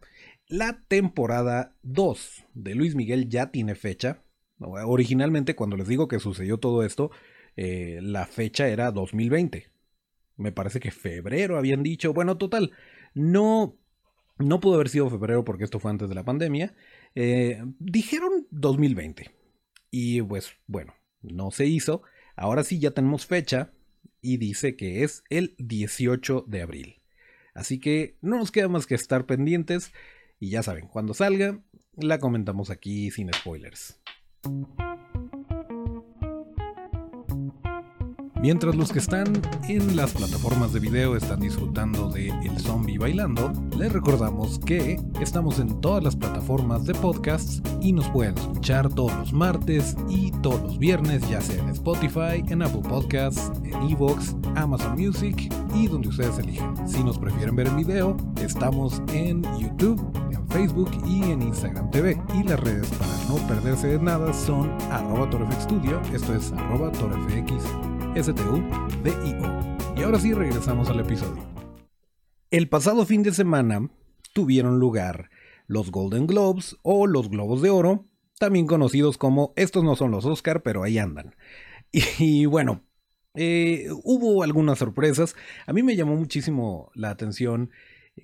la 0.49 0.81
temporada 0.87 1.75
2 1.83 2.45
de 2.53 2.75
Luis 2.75 2.95
Miguel 2.95 3.29
ya 3.29 3.51
tiene 3.51 3.75
fecha. 3.75 4.23
Originalmente, 4.59 5.55
cuando 5.55 5.77
les 5.77 5.87
digo 5.87 6.07
que 6.07 6.19
sucedió 6.19 6.57
todo 6.57 6.83
esto, 6.83 7.11
eh, 7.55 7.99
la 8.01 8.25
fecha 8.25 8.67
era 8.67 8.91
2020. 8.91 9.69
Me 10.37 10.51
parece 10.51 10.79
que 10.79 10.91
febrero 10.91 11.57
habían 11.57 11.83
dicho. 11.83 12.13
Bueno, 12.13 12.37
total, 12.37 12.71
no, 13.13 13.77
no 14.37 14.59
pudo 14.59 14.75
haber 14.75 14.89
sido 14.89 15.09
febrero 15.09 15.43
porque 15.43 15.63
esto 15.63 15.79
fue 15.79 15.91
antes 15.91 16.09
de 16.09 16.15
la 16.15 16.23
pandemia. 16.25 16.75
Eh, 17.15 17.63
dijeron 17.79 18.47
2020. 18.51 19.31
Y 19.91 20.21
pues 20.21 20.53
bueno, 20.65 20.93
no 21.21 21.51
se 21.51 21.65
hizo. 21.65 22.03
Ahora 22.35 22.63
sí 22.63 22.79
ya 22.79 22.91
tenemos 22.91 23.25
fecha 23.25 23.73
y 24.21 24.37
dice 24.37 24.75
que 24.75 25.03
es 25.03 25.23
el 25.29 25.55
18 25.57 26.45
de 26.47 26.61
abril. 26.61 27.01
Así 27.53 27.79
que 27.79 28.17
no 28.21 28.37
nos 28.37 28.51
queda 28.51 28.67
más 28.67 28.85
que 28.85 28.95
estar 28.95 29.25
pendientes. 29.25 29.91
Y 30.39 30.49
ya 30.49 30.61
saben, 30.61 30.87
cuando 30.87 31.13
salga, 31.13 31.59
la 31.95 32.19
comentamos 32.19 32.69
aquí 32.69 33.09
sin 33.11 33.33
spoilers. 33.33 33.99
Mientras 38.39 38.75
los 38.75 38.91
que 38.91 38.99
están 38.99 39.41
en 39.67 39.95
las 39.95 40.13
plataformas 40.13 40.71
de 40.71 40.79
video 40.79 41.15
están 41.15 41.39
disfrutando 41.39 42.09
de 42.09 42.29
El 42.29 42.59
Zombie 42.59 42.99
Bailando, 42.99 43.51
les 43.75 43.91
recordamos 43.91 44.59
que 44.59 45.01
estamos 45.19 45.57
en 45.57 45.81
todas 45.81 46.03
las 46.03 46.15
plataformas 46.15 46.85
de 46.85 46.93
podcasts 46.93 47.63
y 47.81 47.93
nos 47.93 48.07
pueden 48.09 48.37
escuchar 48.37 48.89
todos 48.89 49.13
los 49.17 49.33
martes 49.33 49.97
y 50.07 50.31
todos 50.43 50.61
los 50.61 50.77
viernes, 50.77 51.27
ya 51.27 51.41
sea 51.41 51.61
en 51.63 51.69
Spotify, 51.69 52.43
en 52.47 52.61
Apple 52.61 52.83
Podcasts, 52.87 53.51
en 53.63 53.89
Evox, 53.89 54.35
Amazon 54.55 54.95
Music 54.95 55.51
y 55.73 55.87
donde 55.87 56.09
ustedes 56.09 56.37
eligen. 56.37 56.87
Si 56.87 57.03
nos 57.03 57.17
prefieren 57.17 57.55
ver 57.55 57.67
en 57.67 57.77
video, 57.77 58.15
estamos 58.39 59.01
en 59.13 59.41
YouTube, 59.59 59.99
Facebook 60.49 60.91
y 61.05 61.23
en 61.31 61.41
Instagram 61.41 61.91
TV. 61.91 62.21
Y 62.35 62.43
las 62.43 62.59
redes 62.59 62.87
para 62.91 63.15
no 63.27 63.35
perderse 63.47 63.87
de 63.87 63.99
nada 63.99 64.33
son 64.33 64.69
arroba 64.91 65.29
Studio, 65.61 66.01
esto 66.13 66.33
es 66.33 66.51
arroba 66.51 66.91
STU-DIO. 68.15 69.77
Y 69.95 70.01
ahora 70.01 70.19
sí 70.19 70.33
regresamos 70.33 70.89
al 70.89 70.99
episodio. 70.99 71.43
El 72.49 72.69
pasado 72.69 73.05
fin 73.05 73.23
de 73.23 73.33
semana 73.33 73.89
tuvieron 74.33 74.79
lugar 74.79 75.29
los 75.67 75.91
Golden 75.91 76.27
Globes 76.27 76.77
o 76.81 77.07
los 77.07 77.29
Globos 77.29 77.61
de 77.61 77.69
Oro, 77.69 78.05
también 78.39 78.67
conocidos 78.67 79.17
como 79.17 79.53
estos 79.55 79.83
no 79.83 79.95
son 79.95 80.11
los 80.11 80.25
Oscar, 80.25 80.63
pero 80.63 80.83
ahí 80.83 80.97
andan. 80.97 81.35
Y, 81.91 82.45
bueno, 82.45 82.83
eh, 83.33 83.87
hubo 84.03 84.43
algunas 84.43 84.79
sorpresas. 84.79 85.35
A 85.65 85.73
mí 85.73 85.83
me 85.83 85.95
llamó 85.95 86.15
muchísimo 86.15 86.91
la 86.95 87.09
atención 87.09 87.71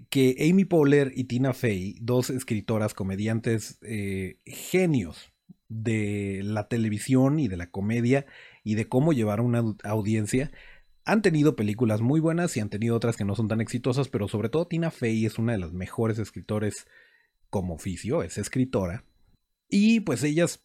que 0.09 0.35
Amy 0.49 0.65
Poehler 0.65 1.11
y 1.15 1.25
Tina 1.25 1.53
Fey, 1.53 1.95
dos 2.01 2.29
escritoras 2.29 2.93
comediantes 2.93 3.79
eh, 3.81 4.37
genios 4.45 5.33
de 5.69 6.41
la 6.43 6.67
televisión 6.67 7.39
y 7.39 7.47
de 7.47 7.57
la 7.57 7.71
comedia 7.71 8.25
y 8.63 8.75
de 8.75 8.87
cómo 8.87 9.13
llevar 9.13 9.39
a 9.39 9.43
una 9.43 9.63
audiencia, 9.83 10.51
han 11.05 11.21
tenido 11.21 11.55
películas 11.55 12.01
muy 12.01 12.19
buenas 12.19 12.55
y 12.55 12.59
han 12.59 12.69
tenido 12.69 12.95
otras 12.95 13.17
que 13.17 13.25
no 13.25 13.35
son 13.35 13.47
tan 13.47 13.61
exitosas, 13.61 14.07
pero 14.09 14.27
sobre 14.27 14.49
todo 14.49 14.67
Tina 14.67 14.91
Fey 14.91 15.25
es 15.25 15.37
una 15.37 15.53
de 15.53 15.57
las 15.57 15.73
mejores 15.73 16.17
escritores 16.19 16.87
como 17.49 17.73
oficio, 17.73 18.23
es 18.23 18.37
escritora. 18.37 19.03
Y 19.69 20.01
pues 20.01 20.23
ellas 20.23 20.63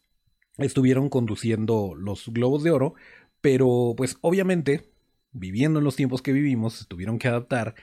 estuvieron 0.57 1.09
conduciendo 1.09 1.93
los 1.95 2.29
Globos 2.29 2.63
de 2.63 2.71
Oro, 2.71 2.93
pero 3.41 3.93
pues 3.97 4.17
obviamente, 4.21 4.91
viviendo 5.31 5.79
en 5.79 5.85
los 5.85 5.95
tiempos 5.95 6.21
que 6.21 6.31
vivimos, 6.31 6.87
tuvieron 6.87 7.19
que 7.19 7.27
adaptar 7.27 7.75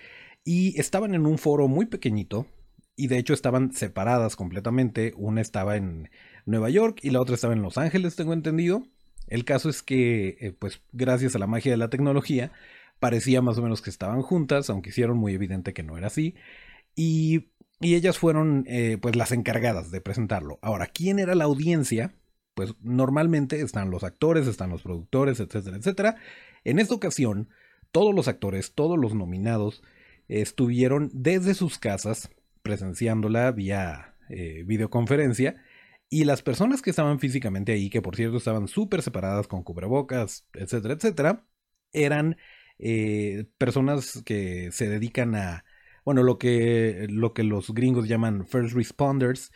y 0.46 0.78
estaban 0.80 1.12
en 1.14 1.26
un 1.26 1.38
foro 1.38 1.66
muy 1.66 1.86
pequeñito 1.86 2.46
y 2.94 3.08
de 3.08 3.18
hecho 3.18 3.34
estaban 3.34 3.72
separadas 3.72 4.36
completamente. 4.36 5.12
Una 5.16 5.40
estaba 5.40 5.76
en 5.76 6.08
Nueva 6.46 6.70
York 6.70 7.00
y 7.02 7.10
la 7.10 7.20
otra 7.20 7.34
estaba 7.34 7.52
en 7.52 7.62
Los 7.62 7.76
Ángeles, 7.78 8.14
tengo 8.14 8.32
entendido. 8.32 8.84
El 9.26 9.44
caso 9.44 9.68
es 9.68 9.82
que, 9.82 10.38
eh, 10.40 10.54
pues 10.56 10.80
gracias 10.92 11.34
a 11.34 11.40
la 11.40 11.48
magia 11.48 11.72
de 11.72 11.78
la 11.78 11.90
tecnología, 11.90 12.52
parecía 13.00 13.42
más 13.42 13.58
o 13.58 13.62
menos 13.62 13.82
que 13.82 13.90
estaban 13.90 14.22
juntas, 14.22 14.70
aunque 14.70 14.90
hicieron 14.90 15.18
muy 15.18 15.34
evidente 15.34 15.74
que 15.74 15.82
no 15.82 15.98
era 15.98 16.06
así. 16.06 16.36
Y, 16.94 17.48
ellas 17.80 18.18
fueron 18.18 18.64
eh, 18.68 18.96
pues 19.02 19.16
las 19.16 19.32
encargadas 19.32 19.90
de 19.90 20.00
presentarlo. 20.00 20.58
Ahora, 20.62 20.86
¿quién 20.86 21.18
era 21.18 21.34
la 21.34 21.44
audiencia? 21.44 22.14
Pues 22.54 22.72
normalmente 22.80 23.60
están 23.60 23.90
los 23.90 24.02
actores, 24.02 24.46
están 24.46 24.70
los 24.70 24.82
productores, 24.82 25.40
etcétera, 25.40 25.76
etcétera. 25.76 26.16
En 26.64 26.78
esta 26.78 26.94
ocasión, 26.94 27.50
todos 27.92 28.14
los 28.14 28.28
actores, 28.28 28.72
todos 28.74 28.98
los 28.98 29.14
nominados, 29.14 29.82
estuvieron 30.28 31.10
desde 31.12 31.54
sus 31.54 31.78
casas 31.78 32.30
presenciándola 32.62 33.52
vía 33.52 34.14
eh, 34.28 34.64
videoconferencia 34.66 35.56
y 36.08 36.24
las 36.24 36.42
personas 36.42 36.82
que 36.82 36.90
estaban 36.90 37.18
físicamente 37.18 37.72
ahí, 37.72 37.90
que 37.90 38.02
por 38.02 38.16
cierto 38.16 38.36
estaban 38.36 38.68
súper 38.68 39.02
separadas 39.02 39.48
con 39.48 39.62
cubrebocas, 39.62 40.46
etcétera, 40.52 40.94
etcétera, 40.94 41.44
eran 41.92 42.36
eh, 42.78 43.46
personas 43.58 44.22
que 44.24 44.70
se 44.72 44.88
dedican 44.88 45.34
a, 45.34 45.64
bueno, 46.04 46.22
lo 46.22 46.38
que, 46.38 47.06
lo 47.10 47.34
que 47.34 47.42
los 47.42 47.72
gringos 47.72 48.08
llaman 48.08 48.46
first 48.46 48.74
responders, 48.74 49.50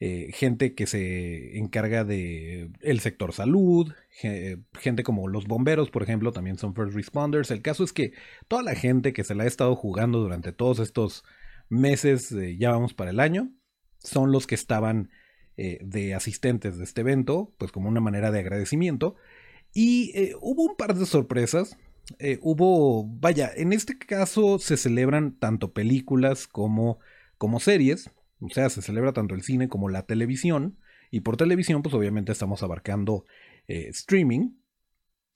eh, 0.00 0.32
gente 0.32 0.74
que 0.74 0.86
se 0.86 1.56
encarga 1.56 2.04
de 2.04 2.70
el 2.80 2.98
sector 2.98 3.32
salud, 3.32 3.92
gente 4.10 5.04
como 5.04 5.28
los 5.28 5.46
bomberos, 5.46 5.90
por 5.90 6.02
ejemplo, 6.02 6.32
también 6.32 6.58
son 6.58 6.74
first 6.74 6.94
responders. 6.94 7.50
El 7.52 7.62
caso 7.62 7.84
es 7.84 7.92
que 7.92 8.12
toda 8.48 8.62
la 8.62 8.74
gente 8.74 9.12
que 9.12 9.22
se 9.22 9.34
la 9.34 9.44
ha 9.44 9.46
estado 9.46 9.76
jugando 9.76 10.18
durante 10.18 10.52
todos 10.52 10.80
estos 10.80 11.24
meses, 11.68 12.32
eh, 12.32 12.56
ya 12.58 12.72
vamos 12.72 12.92
para 12.92 13.10
el 13.10 13.20
año, 13.20 13.52
son 13.98 14.32
los 14.32 14.46
que 14.48 14.56
estaban 14.56 15.10
eh, 15.56 15.78
de 15.82 16.14
asistentes 16.14 16.76
de 16.76 16.84
este 16.84 17.02
evento, 17.02 17.54
pues 17.56 17.70
como 17.70 17.88
una 17.88 18.00
manera 18.00 18.32
de 18.32 18.40
agradecimiento. 18.40 19.14
Y 19.72 20.12
hubo 20.40 20.64
un 20.64 20.76
par 20.76 20.94
de 20.94 21.06
sorpresas. 21.06 21.76
hubo, 22.42 23.04
vaya, 23.06 23.50
en 23.56 23.72
este 23.72 23.96
caso 23.98 24.58
se 24.58 24.76
celebran 24.76 25.38
tanto 25.38 25.72
películas 25.72 26.46
como, 26.46 26.98
como 27.38 27.58
series, 27.58 28.10
o 28.44 28.48
sea, 28.50 28.68
se 28.68 28.82
celebra 28.82 29.12
tanto 29.12 29.34
el 29.34 29.42
cine 29.42 29.68
como 29.68 29.88
la 29.88 30.06
televisión, 30.06 30.78
y 31.10 31.20
por 31.20 31.36
televisión 31.36 31.82
pues 31.82 31.94
obviamente 31.94 32.32
estamos 32.32 32.62
abarcando 32.62 33.24
eh, 33.68 33.88
streaming. 33.88 34.50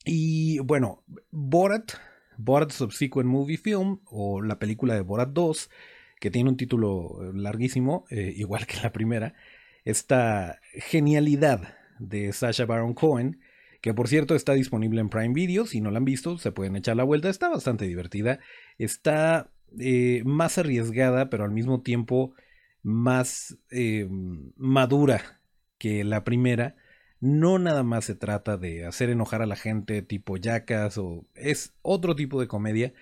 Y 0.05 0.59
bueno, 0.59 1.03
Borat, 1.31 1.93
Borat 2.37 2.71
Subsequent 2.71 3.27
Movie 3.27 3.57
Film, 3.57 3.99
o 4.05 4.41
la 4.41 4.59
película 4.59 4.95
de 4.95 5.01
Borat 5.01 5.29
2, 5.29 5.69
que 6.19 6.31
tiene 6.31 6.49
un 6.49 6.57
título 6.57 7.19
eh, 7.21 7.31
larguísimo, 7.33 8.05
igual 8.09 8.65
que 8.65 8.77
la 8.81 8.91
primera, 8.91 9.33
esta 9.85 10.59
genialidad 10.73 11.75
de 11.99 12.31
Sasha 12.33 12.65
Baron 12.65 12.93
Cohen, 12.93 13.39
que 13.81 13.93
por 13.93 14.07
cierto 14.07 14.35
está 14.35 14.53
disponible 14.53 15.01
en 15.01 15.09
Prime 15.09 15.33
Video, 15.33 15.65
si 15.65 15.81
no 15.81 15.91
la 15.91 15.97
han 15.97 16.05
visto 16.05 16.37
se 16.37 16.51
pueden 16.51 16.75
echar 16.75 16.97
la 16.97 17.03
vuelta, 17.03 17.29
está 17.29 17.49
bastante 17.49 17.85
divertida, 17.85 18.39
está 18.77 19.51
eh, 19.79 20.23
más 20.25 20.57
arriesgada, 20.57 21.29
pero 21.29 21.43
al 21.43 21.51
mismo 21.51 21.81
tiempo 21.81 22.33
más 22.83 23.57
eh, 23.71 24.07
madura 24.55 25.41
que 25.77 26.03
la 26.03 26.23
primera. 26.23 26.75
No 27.21 27.59
nada 27.59 27.83
más 27.83 28.05
se 28.05 28.15
trata 28.15 28.57
de 28.57 28.85
hacer 28.85 29.09
enojar 29.09 29.41
a 29.41 29.45
la 29.45 29.57
gente 29.57 30.01
tipo 30.01 30.37
yacas 30.37 30.97
o 30.97 31.25
es 31.35 31.73
otro 31.81 32.15
tipo 32.15 32.39
de 32.39 32.47
comedia. 32.47 32.93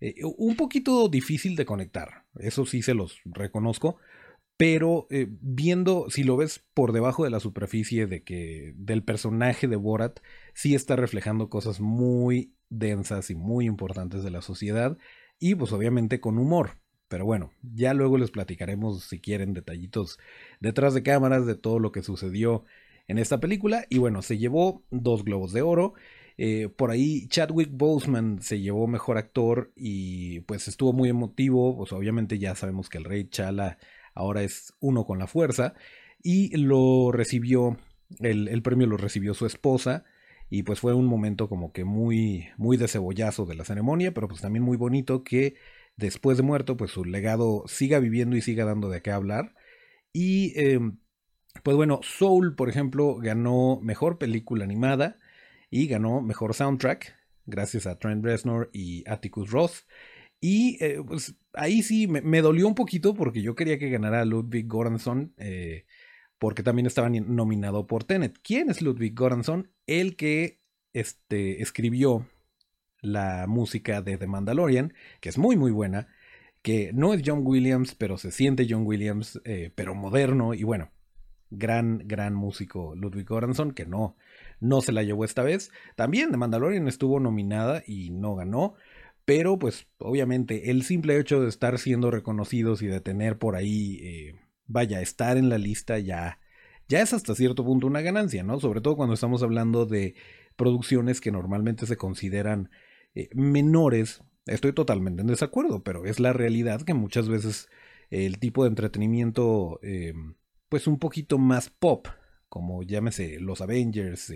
Eh, 0.00 0.16
un 0.36 0.56
poquito 0.56 1.08
difícil 1.08 1.56
de 1.56 1.64
conectar, 1.64 2.24
eso 2.34 2.66
sí 2.66 2.82
se 2.82 2.92
los 2.92 3.20
reconozco, 3.24 3.98
pero 4.56 5.06
eh, 5.10 5.28
viendo, 5.40 6.10
si 6.10 6.24
lo 6.24 6.36
ves 6.36 6.64
por 6.74 6.92
debajo 6.92 7.24
de 7.24 7.30
la 7.30 7.40
superficie 7.40 8.06
de 8.06 8.24
que 8.24 8.74
del 8.76 9.04
personaje 9.04 9.68
de 9.68 9.76
Borat, 9.76 10.20
sí 10.54 10.74
está 10.74 10.96
reflejando 10.96 11.48
cosas 11.48 11.80
muy 11.80 12.52
densas 12.68 13.30
y 13.30 13.36
muy 13.36 13.66
importantes 13.66 14.24
de 14.24 14.30
la 14.30 14.42
sociedad 14.42 14.98
y 15.38 15.54
pues 15.54 15.72
obviamente 15.72 16.20
con 16.20 16.38
humor. 16.38 16.81
Pero 17.12 17.26
bueno, 17.26 17.52
ya 17.74 17.92
luego 17.92 18.16
les 18.16 18.30
platicaremos 18.30 19.04
si 19.04 19.20
quieren 19.20 19.52
detallitos 19.52 20.18
detrás 20.60 20.94
de 20.94 21.02
cámaras 21.02 21.44
de 21.44 21.56
todo 21.56 21.78
lo 21.78 21.92
que 21.92 22.02
sucedió 22.02 22.64
en 23.06 23.18
esta 23.18 23.38
película. 23.38 23.84
Y 23.90 23.98
bueno, 23.98 24.22
se 24.22 24.38
llevó 24.38 24.82
dos 24.90 25.22
globos 25.22 25.52
de 25.52 25.60
oro. 25.60 25.92
Eh, 26.38 26.70
por 26.74 26.90
ahí 26.90 27.28
Chadwick 27.28 27.68
Boseman 27.70 28.40
se 28.40 28.62
llevó 28.62 28.86
mejor 28.86 29.18
actor 29.18 29.72
y 29.76 30.40
pues 30.40 30.68
estuvo 30.68 30.94
muy 30.94 31.10
emotivo. 31.10 31.76
Pues 31.76 31.92
obviamente 31.92 32.38
ya 32.38 32.54
sabemos 32.54 32.88
que 32.88 32.96
el 32.96 33.04
rey 33.04 33.28
Chala 33.28 33.76
ahora 34.14 34.42
es 34.42 34.72
uno 34.80 35.04
con 35.04 35.18
la 35.18 35.26
fuerza, 35.26 35.74
y 36.22 36.56
lo 36.56 37.12
recibió, 37.12 37.76
el, 38.20 38.62
premio 38.62 38.86
lo 38.86 38.96
recibió 38.96 39.34
su 39.34 39.44
esposa, 39.44 40.04
y 40.48 40.62
pues 40.62 40.80
fue 40.80 40.94
un 40.94 41.06
momento 41.06 41.46
como 41.46 41.72
que 41.72 41.84
muy, 41.84 42.48
muy 42.56 42.78
de 42.78 42.88
cebollazo 42.88 43.44
de 43.44 43.54
la 43.54 43.66
ceremonia, 43.66 44.14
pero 44.14 44.28
pues 44.28 44.40
también 44.40 44.62
muy 44.62 44.78
bonito 44.78 45.24
que 45.24 45.56
después 45.96 46.36
de 46.36 46.42
muerto, 46.42 46.76
pues 46.76 46.90
su 46.90 47.04
legado 47.04 47.64
siga 47.66 47.98
viviendo 47.98 48.36
y 48.36 48.42
siga 48.42 48.64
dando 48.64 48.88
de 48.88 49.02
qué 49.02 49.10
hablar. 49.10 49.54
Y 50.12 50.52
em, 50.60 50.98
pues 51.62 51.76
bueno, 51.76 52.00
Soul, 52.02 52.54
por 52.54 52.68
ejemplo, 52.68 53.16
ganó 53.16 53.80
mejor 53.82 54.18
película 54.18 54.64
animada 54.64 55.18
y 55.70 55.86
ganó 55.86 56.20
mejor 56.20 56.54
soundtrack, 56.54 57.14
gracias 57.46 57.86
a 57.86 57.98
Trent 57.98 58.24
Reznor 58.24 58.70
y 58.72 59.08
Atticus 59.08 59.50
Ross. 59.50 59.86
Y 60.40 60.82
eh, 60.84 61.00
pues 61.06 61.36
ahí 61.52 61.82
sí 61.82 62.08
me, 62.08 62.42
dolió 62.42 62.66
un 62.66 62.74
poquito 62.74 63.14
porque 63.14 63.42
yo 63.42 63.54
quería 63.54 63.78
que 63.78 63.90
ganara 63.90 64.24
Ludwig 64.24 64.66
Göransson, 64.66 65.34
eh, 65.36 65.86
porque 66.38 66.64
también 66.64 66.86
estaba 66.86 67.08
nominado 67.08 67.86
por 67.86 68.02
Tenet. 68.02 68.38
¿Quién 68.42 68.68
es 68.68 68.82
Ludwig 68.82 69.14
Göransson? 69.14 69.70
El 69.86 70.16
que 70.16 70.60
este, 70.92 71.62
escribió 71.62 72.26
la 73.02 73.46
música 73.46 74.00
de 74.00 74.16
The 74.16 74.26
Mandalorian, 74.26 74.94
que 75.20 75.28
es 75.28 75.36
muy 75.36 75.56
muy 75.56 75.70
buena, 75.70 76.08
que 76.62 76.92
no 76.94 77.12
es 77.12 77.22
John 77.24 77.42
Williams, 77.44 77.94
pero 77.94 78.16
se 78.16 78.30
siente 78.30 78.66
John 78.68 78.86
Williams, 78.86 79.40
eh, 79.44 79.72
pero 79.74 79.94
moderno 79.94 80.54
y 80.54 80.62
bueno, 80.62 80.90
gran, 81.50 82.02
gran 82.06 82.34
músico 82.34 82.94
Ludwig 82.94 83.26
Göransson, 83.26 83.72
que 83.72 83.84
no, 83.84 84.16
no 84.60 84.80
se 84.80 84.92
la 84.92 85.02
llevó 85.02 85.24
esta 85.24 85.42
vez. 85.42 85.70
También 85.96 86.30
The 86.30 86.36
Mandalorian 86.36 86.88
estuvo 86.88 87.20
nominada 87.20 87.82
y 87.86 88.10
no 88.10 88.34
ganó. 88.34 88.74
Pero 89.24 89.58
pues 89.58 89.86
obviamente 89.98 90.70
el 90.70 90.82
simple 90.82 91.18
hecho 91.18 91.40
de 91.40 91.48
estar 91.48 91.78
siendo 91.78 92.10
reconocidos 92.10 92.82
y 92.82 92.88
de 92.88 93.00
tener 93.00 93.38
por 93.38 93.54
ahí, 93.54 94.00
eh, 94.02 94.34
vaya, 94.66 95.00
estar 95.00 95.36
en 95.36 95.48
la 95.48 95.58
lista 95.58 95.98
ya, 96.00 96.40
ya 96.88 97.02
es 97.02 97.12
hasta 97.12 97.34
cierto 97.36 97.64
punto 97.64 97.86
una 97.86 98.00
ganancia, 98.00 98.42
¿no? 98.42 98.58
Sobre 98.58 98.80
todo 98.80 98.96
cuando 98.96 99.14
estamos 99.14 99.44
hablando 99.44 99.86
de 99.86 100.16
producciones 100.56 101.20
que 101.20 101.30
normalmente 101.30 101.86
se 101.86 101.96
consideran 101.96 102.70
eh, 103.14 103.28
menores. 103.34 104.22
Estoy 104.46 104.72
totalmente 104.72 105.22
en 105.22 105.28
desacuerdo, 105.28 105.82
pero 105.82 106.04
es 106.04 106.20
la 106.20 106.32
realidad 106.32 106.82
que 106.82 106.94
muchas 106.94 107.28
veces 107.28 107.68
el 108.10 108.38
tipo 108.38 108.64
de 108.64 108.70
entretenimiento, 108.70 109.78
eh, 109.82 110.14
pues 110.68 110.86
un 110.86 110.98
poquito 110.98 111.38
más 111.38 111.70
pop, 111.70 112.08
como 112.48 112.82
llámese 112.82 113.40
los 113.40 113.60
Avengers, 113.60 114.32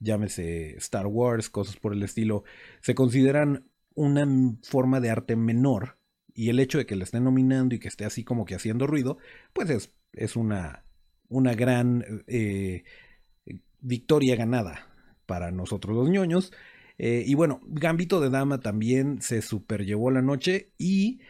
llámese 0.00 0.76
Star 0.76 1.06
Wars, 1.06 1.50
cosas 1.50 1.76
por 1.76 1.92
el 1.92 2.02
estilo, 2.02 2.44
se 2.80 2.94
consideran 2.94 3.68
una 3.94 4.26
forma 4.62 5.00
de 5.00 5.10
arte 5.10 5.36
menor 5.36 5.98
y 6.36 6.50
el 6.50 6.60
hecho 6.60 6.78
de 6.78 6.86
que 6.86 6.96
le 6.96 7.04
estén 7.04 7.24
nominando 7.24 7.74
y 7.74 7.78
que 7.78 7.88
esté 7.88 8.04
así 8.04 8.22
como 8.22 8.44
que 8.44 8.54
haciendo 8.54 8.86
ruido, 8.86 9.18
pues 9.54 9.70
es, 9.70 9.90
es 10.12 10.36
una, 10.36 10.84
una 11.28 11.54
gran 11.54 12.04
eh, 12.26 12.84
victoria 13.80 14.36
ganada 14.36 14.86
para 15.24 15.50
nosotros 15.50 15.96
los 15.96 16.10
ñoños. 16.10 16.52
Eh, 16.98 17.24
y 17.26 17.34
bueno, 17.34 17.60
Gambito 17.66 18.20
de 18.20 18.30
Dama 18.30 18.60
también 18.60 19.20
se 19.20 19.42
superllevó 19.42 20.10
la 20.10 20.22
noche 20.22 20.72
y 20.78 21.20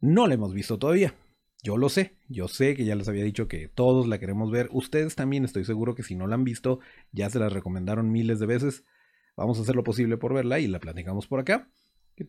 no 0.00 0.26
la 0.26 0.34
hemos 0.34 0.52
visto 0.52 0.78
todavía. 0.78 1.14
Yo 1.62 1.78
lo 1.78 1.88
sé, 1.88 2.16
yo 2.28 2.46
sé 2.46 2.74
que 2.74 2.84
ya 2.84 2.94
les 2.94 3.08
había 3.08 3.24
dicho 3.24 3.48
que 3.48 3.68
todos 3.68 4.06
la 4.06 4.18
queremos 4.18 4.50
ver. 4.50 4.68
Ustedes 4.70 5.14
también 5.14 5.44
estoy 5.44 5.64
seguro 5.64 5.94
que 5.94 6.02
si 6.02 6.14
no 6.14 6.26
la 6.26 6.34
han 6.34 6.44
visto, 6.44 6.80
ya 7.12 7.30
se 7.30 7.38
la 7.38 7.48
recomendaron 7.48 8.12
miles 8.12 8.38
de 8.38 8.46
veces. 8.46 8.84
Vamos 9.36 9.58
a 9.58 9.62
hacer 9.62 9.74
lo 9.74 9.82
posible 9.82 10.18
por 10.18 10.34
verla 10.34 10.58
y 10.58 10.66
la 10.66 10.78
platicamos 10.78 11.26
por 11.26 11.40
acá. 11.40 11.70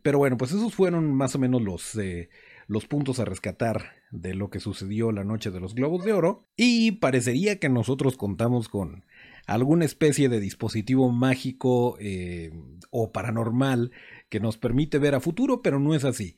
Pero 0.01 0.17
bueno, 0.17 0.37
pues 0.37 0.51
esos 0.51 0.73
fueron 0.73 1.13
más 1.13 1.35
o 1.35 1.39
menos 1.39 1.61
los, 1.61 1.95
eh, 1.97 2.29
los 2.67 2.87
puntos 2.87 3.19
a 3.19 3.25
rescatar 3.25 3.91
de 4.09 4.33
lo 4.33 4.49
que 4.49 4.59
sucedió 4.59 5.11
la 5.11 5.23
noche 5.23 5.51
de 5.51 5.59
los 5.59 5.75
Globos 5.75 6.05
de 6.05 6.13
Oro. 6.13 6.47
Y 6.55 6.93
parecería 6.93 7.59
que 7.59 7.69
nosotros 7.69 8.17
contamos 8.17 8.69
con 8.69 9.03
alguna 9.45 9.85
especie 9.85 10.29
de 10.29 10.39
dispositivo 10.39 11.11
mágico 11.11 11.97
eh, 11.99 12.51
o 12.89 13.11
paranormal 13.11 13.91
que 14.29 14.39
nos 14.39 14.57
permite 14.57 14.97
ver 14.97 15.15
a 15.15 15.19
futuro, 15.19 15.61
pero 15.61 15.79
no 15.79 15.93
es 15.93 16.05
así. 16.05 16.35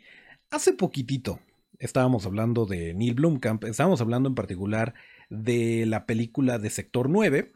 Hace 0.49 0.73
poquitito 0.73 1.39
estábamos 1.79 2.25
hablando 2.25 2.65
de 2.65 2.93
Neil 2.93 3.13
Blomkamp, 3.13 3.63
estábamos 3.65 4.01
hablando 4.01 4.29
en 4.29 4.35
particular 4.35 4.93
de 5.29 5.85
la 5.85 6.05
película 6.05 6.57
de 6.57 6.69
Sector 6.69 7.09
9, 7.09 7.51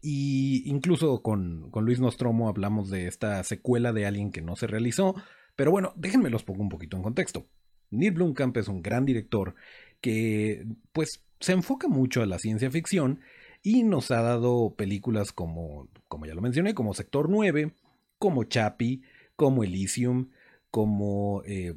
y 0.00 0.62
incluso 0.68 1.22
con, 1.22 1.70
Luis 1.74 2.00
Nostromo 2.00 2.48
hablamos 2.48 2.90
de 2.90 3.06
esta 3.06 3.42
secuela 3.44 3.92
de 3.92 4.06
Alien 4.06 4.30
que 4.30 4.42
no 4.42 4.56
se 4.56 4.66
realizó. 4.66 5.14
Pero 5.56 5.70
bueno, 5.70 5.92
déjenme 5.96 6.30
los 6.30 6.44
pongo 6.44 6.62
un 6.62 6.68
poquito 6.68 6.96
en 6.96 7.02
contexto. 7.02 7.46
Neil 7.90 8.12
Blomkamp 8.12 8.56
es 8.58 8.68
un 8.68 8.82
gran 8.82 9.04
director 9.04 9.54
que 10.00 10.66
pues 10.92 11.24
se 11.40 11.52
enfoca 11.52 11.88
mucho 11.88 12.22
a 12.22 12.26
la 12.26 12.38
ciencia 12.38 12.70
ficción 12.70 13.20
y 13.62 13.82
nos 13.82 14.10
ha 14.10 14.22
dado 14.22 14.74
películas 14.76 15.32
como, 15.32 15.88
como 16.08 16.26
ya 16.26 16.34
lo 16.34 16.40
mencioné, 16.40 16.74
como 16.74 16.94
Sector 16.94 17.28
9, 17.28 17.74
como 18.18 18.44
Chappie, 18.44 19.02
como 19.36 19.64
Elysium, 19.64 20.30
como... 20.70 21.42
Eh, 21.46 21.74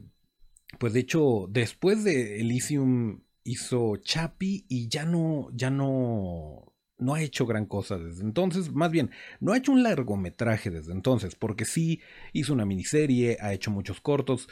pues 0.79 0.93
de 0.93 1.01
hecho, 1.01 1.47
después 1.49 2.03
de 2.03 2.39
Elysium 2.39 3.21
hizo 3.43 3.97
Chappie 3.97 4.65
y 4.69 4.87
ya 4.87 5.05
no, 5.05 5.49
ya 5.53 5.69
no, 5.69 6.73
no 6.97 7.13
ha 7.13 7.21
hecho 7.21 7.45
gran 7.45 7.65
cosa 7.65 7.97
desde 7.97 8.23
entonces, 8.23 8.71
más 8.71 8.91
bien, 8.91 9.11
no 9.39 9.51
ha 9.51 9.57
hecho 9.57 9.71
un 9.71 9.83
largometraje 9.83 10.69
desde 10.69 10.93
entonces, 10.93 11.35
porque 11.35 11.65
sí 11.65 11.99
hizo 12.31 12.53
una 12.53 12.65
miniserie, 12.65 13.37
ha 13.41 13.53
hecho 13.53 13.71
muchos 13.71 13.99
cortos, 13.99 14.47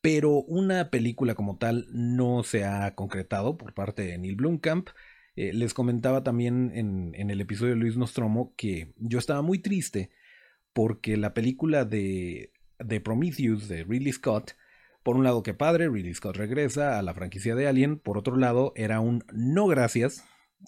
pero 0.00 0.42
una 0.42 0.90
película 0.90 1.34
como 1.34 1.56
tal 1.56 1.86
no 1.90 2.42
se 2.42 2.64
ha 2.64 2.94
concretado 2.94 3.56
por 3.56 3.72
parte 3.72 4.02
de 4.02 4.18
Neil 4.18 4.36
Blomkamp. 4.36 4.90
Eh, 5.36 5.52
les 5.52 5.74
comentaba 5.74 6.22
también 6.22 6.70
en, 6.74 7.30
el 7.30 7.40
episodio 7.40 7.74
de 7.74 7.80
Luis 7.80 7.96
Nostromo 7.96 8.54
que 8.56 8.92
yo 8.98 9.18
estaba 9.18 9.42
muy 9.42 9.58
triste 9.58 10.10
porque 10.72 11.16
la 11.16 11.34
película 11.34 11.84
de, 11.84 12.52
de 12.78 13.00
Prometheus 13.00 13.68
de 13.68 13.84
Ridley 13.84 14.12
Scott, 14.12 14.56
por 15.02 15.16
un 15.16 15.24
lado 15.24 15.42
que 15.42 15.54
padre, 15.54 15.88
Ridley 15.88 16.14
Scott 16.14 16.36
regresa 16.36 16.98
a 16.98 17.02
la 17.02 17.14
franquicia 17.14 17.54
de 17.54 17.66
Alien, 17.66 17.98
por 17.98 18.18
otro 18.18 18.36
lado 18.36 18.72
era 18.76 19.00
un 19.00 19.24
no 19.32 19.66
gracias 19.66 20.24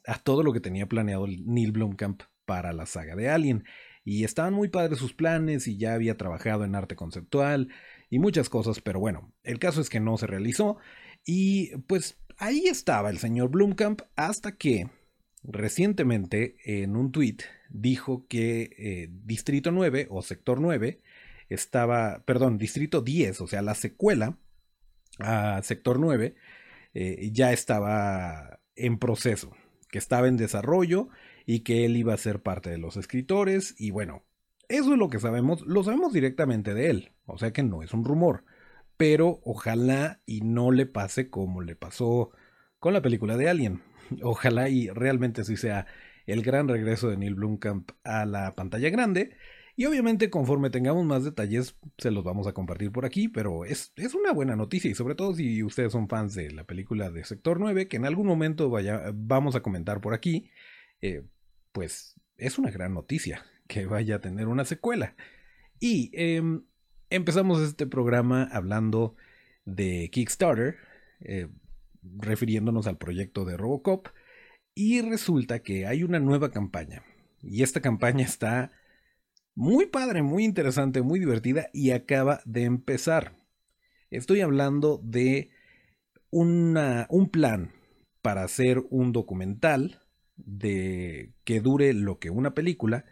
a 0.06 0.18
todo 0.18 0.42
lo 0.42 0.52
que 0.52 0.60
tenía 0.60 0.86
planeado 0.86 1.26
Neil 1.26 1.72
Blomkamp 1.72 2.22
para 2.44 2.72
la 2.72 2.86
saga 2.86 3.16
de 3.16 3.28
Alien. 3.28 3.64
Y 4.04 4.22
estaban 4.24 4.54
muy 4.54 4.68
padres 4.68 4.98
sus 4.98 5.14
planes 5.14 5.66
y 5.66 5.78
ya 5.78 5.94
había 5.94 6.16
trabajado 6.16 6.64
en 6.64 6.76
arte 6.76 6.94
conceptual 6.94 7.68
y 8.08 8.20
muchas 8.20 8.48
cosas, 8.48 8.80
pero 8.80 9.00
bueno, 9.00 9.32
el 9.42 9.58
caso 9.58 9.80
es 9.80 9.90
que 9.90 9.98
no 9.98 10.16
se 10.16 10.28
realizó 10.28 10.76
y 11.24 11.76
pues 11.88 12.16
ahí 12.38 12.66
estaba 12.66 13.10
el 13.10 13.18
señor 13.18 13.50
Blomkamp 13.50 14.02
hasta 14.16 14.56
que 14.56 14.88
recientemente 15.42 16.56
en 16.64 16.96
un 16.96 17.12
tweet 17.12 17.38
dijo 17.70 18.26
que 18.28 18.70
eh, 18.78 19.08
Distrito 19.10 19.70
9 19.70 20.08
o 20.10 20.22
Sector 20.22 20.60
9 20.60 21.00
estaba, 21.48 22.22
perdón, 22.24 22.58
Distrito 22.58 23.00
10, 23.00 23.40
o 23.40 23.46
sea, 23.46 23.62
la 23.62 23.74
secuela 23.74 24.38
a 25.18 25.60
Sector 25.62 25.98
9, 25.98 26.34
eh, 26.94 27.30
ya 27.32 27.52
estaba 27.52 28.60
en 28.74 28.98
proceso, 28.98 29.52
que 29.88 29.98
estaba 29.98 30.28
en 30.28 30.36
desarrollo 30.36 31.08
y 31.46 31.60
que 31.60 31.84
él 31.84 31.96
iba 31.96 32.14
a 32.14 32.18
ser 32.18 32.42
parte 32.42 32.70
de 32.70 32.78
los 32.78 32.96
escritores 32.96 33.74
y 33.78 33.90
bueno, 33.90 34.24
eso 34.68 34.92
es 34.92 34.98
lo 34.98 35.08
que 35.08 35.20
sabemos, 35.20 35.62
lo 35.62 35.84
sabemos 35.84 36.12
directamente 36.12 36.74
de 36.74 36.90
él, 36.90 37.12
o 37.24 37.38
sea 37.38 37.52
que 37.52 37.62
no 37.62 37.82
es 37.82 37.92
un 37.92 38.04
rumor, 38.04 38.44
pero 38.96 39.40
ojalá 39.44 40.20
y 40.26 40.40
no 40.40 40.72
le 40.72 40.86
pase 40.86 41.30
como 41.30 41.62
le 41.62 41.76
pasó 41.76 42.30
con 42.78 42.92
la 42.92 43.02
película 43.02 43.36
de 43.36 43.48
Alien. 43.48 43.82
Ojalá 44.22 44.68
y 44.68 44.88
realmente 44.88 45.44
sí 45.44 45.56
sea 45.56 45.86
el 46.26 46.42
gran 46.42 46.68
regreso 46.68 47.08
de 47.08 47.16
Neil 47.16 47.34
Blomkamp 47.34 47.90
a 48.04 48.24
la 48.26 48.54
pantalla 48.54 48.90
grande. 48.90 49.36
Y 49.78 49.84
obviamente 49.84 50.30
conforme 50.30 50.70
tengamos 50.70 51.04
más 51.04 51.22
detalles 51.24 51.76
se 51.98 52.10
los 52.10 52.24
vamos 52.24 52.46
a 52.46 52.54
compartir 52.54 52.90
por 52.90 53.04
aquí, 53.04 53.28
pero 53.28 53.66
es, 53.66 53.92
una 54.14 54.32
buena 54.32 54.56
noticia 54.56 54.90
y 54.90 54.94
sobre 54.94 55.14
todo 55.14 55.34
si 55.34 55.62
ustedes 55.62 55.92
son 55.92 56.08
fans 56.08 56.34
de 56.34 56.50
la 56.50 56.64
película 56.64 57.10
de 57.10 57.24
Sector 57.24 57.60
9, 57.60 57.86
que 57.86 57.98
en 57.98 58.06
algún 58.06 58.26
momento 58.26 58.70
vaya, 58.70 59.02
vamos 59.12 59.54
a 59.54 59.60
comentar 59.60 60.00
por 60.00 60.14
aquí, 60.14 60.50
eh, 61.02 61.24
pues 61.72 62.18
es 62.38 62.58
una 62.58 62.70
gran 62.70 62.94
noticia 62.94 63.44
que 63.68 63.84
vaya 63.84 64.16
a 64.16 64.20
tener 64.20 64.48
una 64.48 64.64
secuela. 64.64 65.14
Y 65.78 66.10
em, 66.14 66.64
empezamos 67.10 67.60
este 67.60 67.86
programa 67.86 68.48
hablando 68.52 69.16
de 69.64 70.10
Kickstarter, 70.10 70.76
eh, 71.20 71.48
refiriéndonos 72.02 72.86
al 72.86 72.98
proyecto 72.98 73.44
de 73.44 73.56
Robocop, 73.56 74.08
y 74.74 75.00
resulta 75.00 75.60
que 75.60 75.86
hay 75.86 76.02
una 76.02 76.20
nueva 76.20 76.50
campaña. 76.50 77.02
Y 77.42 77.62
esta 77.62 77.80
campaña 77.80 78.24
está 78.24 78.72
muy 79.54 79.86
padre, 79.86 80.22
muy 80.22 80.44
interesante, 80.44 81.02
muy 81.02 81.18
divertida 81.18 81.68
y 81.72 81.92
acaba 81.92 82.40
de 82.44 82.64
empezar. 82.64 83.36
Estoy 84.10 84.42
hablando 84.42 85.00
de 85.02 85.50
un 86.30 87.28
plan 87.32 87.72
para 88.20 88.44
hacer 88.44 88.84
un 88.90 89.12
documental 89.12 90.02
de 90.36 91.32
que 91.44 91.60
dure 91.60 91.94
lo 91.94 92.18
que 92.18 92.30
una 92.30 92.52
película. 92.52 93.06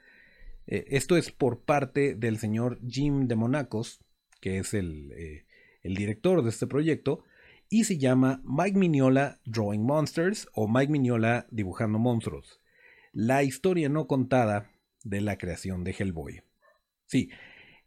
Eh, 0.66 0.87
esto 0.88 1.16
es 1.16 1.31
por 1.31 1.61
parte 1.61 2.14
del 2.14 2.38
señor 2.38 2.79
Jim 2.87 3.27
de 3.27 3.37
Monacos, 3.37 4.00
que 4.40 4.59
es 4.59 4.74
el, 4.74 5.12
eh, 5.12 5.44
director 5.83 6.42
de 6.42 6.50
este 6.50 6.66
proyecto, 6.66 7.24
y 7.68 7.85
se 7.85 7.98
llama 7.98 8.42
Mike 8.44 8.79
Mignola 8.79 9.40
Drawing 9.44 9.83
Monsters 9.83 10.48
o 10.55 10.68
Mike 10.68 10.92
Mignola 10.92 11.46
Dibujando 11.50 11.98
Monstruos. 11.98 12.61
La 13.12 13.42
historia 13.42 13.88
no 13.88 14.07
contada 14.07 14.70
de 15.03 15.20
la 15.20 15.37
creación 15.37 15.85
de 15.85 15.94
Hellboy. 15.98 16.42
Sí, 17.07 17.31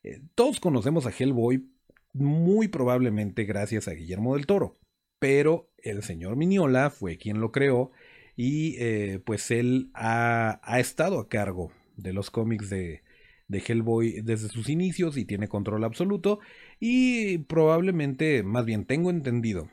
eh, 0.04 0.22
todos 0.36 0.60
conocemos 0.60 1.06
a 1.06 1.12
Hellboy 1.12 1.70
muy 2.14 2.68
probablemente 2.68 3.44
gracias 3.44 3.88
a 3.88 3.94
Guillermo 3.94 4.36
del 4.36 4.46
Toro, 4.46 4.80
pero 5.20 5.72
el 5.78 6.04
señor 6.04 6.36
Mignola 6.36 6.90
fue 6.90 7.18
quien 7.18 7.40
lo 7.40 7.52
creó 7.52 7.92
y 8.36 8.78
pues 9.20 9.50
él 9.50 9.90
ha, 9.96 10.60
estado 10.78 11.20
a 11.20 11.28
cargo 11.28 11.72
de 11.98 12.14
los 12.14 12.32
cómics 12.32 12.70
de, 12.70 13.04
de 13.48 13.64
Hellboy 13.66 14.22
desde 14.22 14.50
sus 14.50 14.70
inicios 14.70 15.18
y 15.18 15.26
tiene 15.26 15.48
control 15.48 15.84
absoluto 15.84 16.40
y 16.80 17.40
probablemente, 17.40 18.44
más 18.44 18.66
bien 18.66 18.86
tengo 18.86 19.10
entendido, 19.10 19.70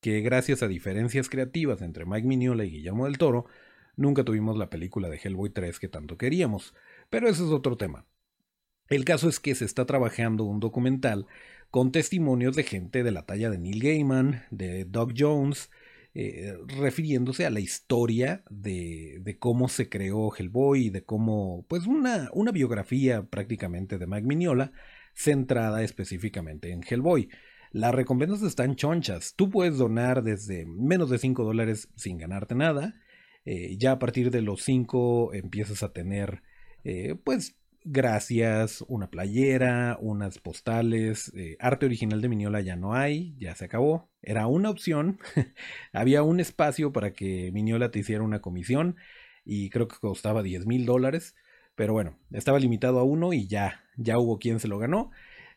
que 0.00 0.20
gracias 0.20 0.62
a 0.62 0.68
diferencias 0.68 1.28
creativas 1.28 1.82
entre 1.82 2.06
Mike 2.06 2.26
Mignola 2.26 2.64
y 2.64 2.70
Guillermo 2.70 3.06
del 3.06 3.18
Toro, 3.18 3.46
nunca 3.96 4.24
tuvimos 4.24 4.56
la 4.56 4.70
película 4.70 5.08
de 5.08 5.20
Hellboy 5.22 5.50
3 5.50 5.78
que 5.78 5.88
tanto 5.88 6.16
queríamos. 6.16 6.74
Pero 7.10 7.28
ese 7.28 7.44
es 7.44 7.50
otro 7.50 7.76
tema. 7.76 8.06
El 8.88 9.04
caso 9.04 9.28
es 9.28 9.40
que 9.40 9.54
se 9.54 9.64
está 9.64 9.84
trabajando 9.86 10.44
un 10.44 10.60
documental 10.60 11.26
con 11.70 11.92
testimonios 11.92 12.56
de 12.56 12.62
gente 12.62 13.02
de 13.02 13.10
la 13.10 13.26
talla 13.26 13.50
de 13.50 13.58
Neil 13.58 13.82
Gaiman, 13.82 14.44
de 14.50 14.84
Doug 14.84 15.12
Jones, 15.16 15.70
eh, 16.14 16.54
refiriéndose 16.66 17.46
a 17.46 17.50
la 17.50 17.60
historia 17.60 18.42
de, 18.50 19.36
cómo 19.38 19.68
se 19.68 19.88
creó 19.88 20.34
Hellboy 20.34 20.86
y 20.86 20.90
de 20.90 21.04
cómo, 21.04 21.64
pues 21.68 21.86
una, 21.86 22.30
una 22.32 22.50
biografía 22.50 23.22
prácticamente 23.24 23.98
de 23.98 24.06
Mike 24.06 24.26
Mignola 24.26 24.72
centrada 25.14 25.82
específicamente 25.82 26.72
en 26.72 26.82
Hellboy. 26.88 27.28
Las 27.70 27.94
recompensas 27.94 28.42
están 28.42 28.76
chonchas. 28.76 29.34
Tú 29.36 29.50
puedes 29.50 29.76
donar 29.76 30.22
desde 30.22 30.64
menos 30.64 31.10
de 31.10 31.18
5 31.18 31.44
dólares 31.44 31.88
sin 31.96 32.16
ganarte 32.16 32.54
nada. 32.54 32.94
Eh, 33.44 33.76
ya 33.76 33.92
a 33.92 33.98
partir 33.98 34.30
de 34.30 34.42
los 34.42 34.62
5 34.62 35.34
empiezas 35.34 35.82
a 35.82 35.92
tener, 35.92 36.42
eh, 36.84 37.14
pues, 37.22 37.57
gracias, 37.84 38.84
una 38.88 39.10
playera, 39.10 39.98
unas 40.00 40.38
postales. 40.38 41.32
Eh, 41.34 41.56
arte 41.60 41.86
original 41.86 42.20
de 42.20 42.28
Miniola 42.28 42.60
ya 42.60 42.76
no 42.76 42.94
hay, 42.94 43.34
ya 43.38 43.54
se 43.54 43.64
acabó. 43.64 44.10
Era 44.22 44.46
una 44.46 44.70
opción. 44.70 45.18
Había 45.92 46.22
un 46.22 46.40
espacio 46.40 46.92
para 46.92 47.12
que 47.12 47.50
Miniola 47.52 47.90
te 47.90 48.00
hiciera 48.00 48.22
una 48.22 48.40
comisión 48.40 48.96
y 49.44 49.70
creo 49.70 49.88
que 49.88 49.96
costaba 50.00 50.42
10 50.42 50.66
mil 50.66 50.86
dólares. 50.86 51.34
Pero 51.74 51.92
bueno, 51.92 52.18
estaba 52.32 52.58
limitado 52.58 52.98
a 52.98 53.04
uno 53.04 53.32
y 53.32 53.46
ya, 53.46 53.84
ya 53.96 54.18
hubo 54.18 54.38
quien 54.38 54.60
se 54.60 54.68
lo 54.68 54.78
ganó. 54.78 55.10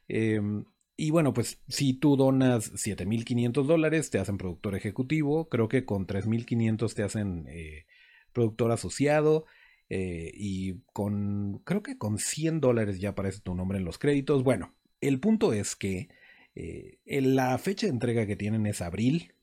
Em, 0.08 0.66
y 0.98 1.10
bueno, 1.12 1.34
pues 1.34 1.62
si 1.68 1.94
tú 1.94 2.16
donas 2.16 2.72
7.500 2.74 3.66
dólares, 3.66 4.12
te 4.12 4.20
hacen 4.20 4.38
productor 4.38 4.76
ejecutivo. 4.76 5.50
Creo 5.50 5.68
que 5.68 5.84
con 5.86 6.06
3.500 6.06 6.94
te 6.94 7.04
hacen 7.04 7.48
eh, 7.50 7.86
productor 8.34 8.72
asociado. 8.72 9.46
Eh, 9.94 10.32
y 10.34 10.76
con, 10.94 11.60
creo 11.66 11.84
que 11.84 11.98
con 11.98 12.18
100 12.18 12.62
dólares 12.62 13.00
ya 13.00 13.10
aparece 13.10 13.42
tu 13.42 13.56
nombre 13.56 13.78
en 13.78 13.84
los 13.86 13.98
créditos. 13.98 14.44
Bueno, 14.44 14.74
el 15.02 15.20
punto 15.20 15.52
es 15.52 15.76
que 15.76 16.10
eh, 16.56 17.00
la 17.06 17.58
fecha 17.58 17.88
de 17.88 17.94
entrega 17.94 18.26
que 18.26 18.36
tienen 18.38 18.66
es 18.66 18.82
abril. 18.82 19.34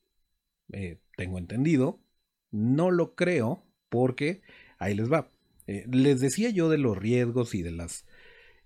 tengo 1.16 1.38
entendido. 1.38 2.00
No 2.50 2.90
lo 2.90 3.14
creo 3.14 3.64
porque 3.88 4.40
ahí 4.78 4.94
les 4.94 5.12
va. 5.12 5.30
les 5.66 6.20
decía 6.20 6.50
yo 6.50 6.68
de 6.70 6.78
los 6.78 6.96
riesgos 6.96 7.54
y 7.54 7.62
de 7.62 7.72
las 7.72 8.06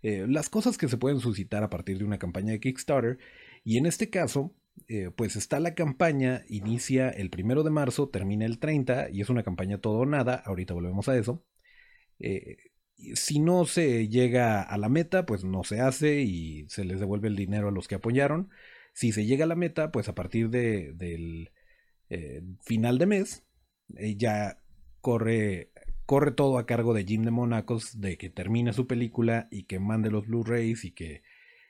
eh, 0.03 0.27
las 0.29 0.49
cosas 0.51 0.79
que 0.79 0.89
se 0.89 0.97
pueden 0.99 1.21
suscitar 1.21 1.63
a 1.63 1.71
partir 1.71 1.99
de 1.99 2.05
una 2.05 2.19
campaña 2.19 2.53
de 2.53 2.61
Kickstarter. 2.61 3.19
Y 3.65 3.79
en 3.79 3.87
este 3.87 4.11
caso, 4.11 4.53
eh, 4.89 5.11
pues 5.15 5.37
está 5.37 5.61
la 5.61 5.75
campaña, 5.75 6.45
inicia 6.49 7.09
el 7.11 7.31
primero 7.31 7.63
de 7.63 7.71
marzo, 7.71 8.09
termina 8.09 8.45
el 8.45 8.59
30 8.59 9.11
y 9.11 9.21
es 9.21 9.31
una 9.31 9.43
campaña 9.43 9.79
todo 9.79 9.99
o 10.01 10.07
nada. 10.07 10.43
Ahorita 10.45 10.75
volvemos 10.75 11.09
a 11.09 11.17
eso. 11.17 11.45
Eh, 12.23 12.57
si 13.15 13.39
no 13.41 13.67
se 13.67 14.09
llega 14.09 14.63
a 14.63 14.79
la 14.79 14.89
meta, 14.89 15.27
pues 15.27 15.45
no 15.45 15.65
se 15.65 15.81
hace 15.81 16.21
y 16.23 16.67
se 16.69 16.85
les 16.85 17.01
devuelve 17.01 17.29
el 17.29 17.37
dinero 17.37 17.69
a 17.69 17.73
los 17.73 17.89
que 17.89 17.97
apoyaron. 17.97 18.51
Si 18.95 19.13
se 19.13 19.27
llega 19.27 19.45
a 19.45 19.49
la 19.49 19.57
meta, 19.57 19.93
pues 19.93 20.09
a 20.09 20.15
partir 20.15 20.49
de, 20.51 20.93
del 20.95 21.51
final 22.61 22.99
de 22.99 23.07
mes, 23.07 23.45
ya 24.17 24.63
corre 25.01 25.73
corre 26.13 26.33
todo 26.33 26.59
a 26.59 26.67
cargo 26.67 26.93
de 26.93 27.05
Jim 27.05 27.23
de 27.23 27.31
Monacos 27.31 28.01
de 28.01 28.19
que 28.19 28.29
termine 28.29 28.75
su 28.75 28.87
película 28.87 29.49
y 29.51 29.65
que 29.65 29.79
mande 29.79 30.11
los 30.11 30.27
Blu-rays 30.27 30.85
y 30.85 30.91
que 30.93 31.23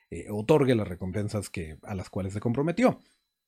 eh, 0.09 0.25
otorgue 0.29 0.75
las 0.75 0.87
recompensas 0.87 1.49
a 1.83 1.95
las 1.95 2.09
cuales 2.09 2.33
se 2.33 2.41
comprometió. 2.41 2.99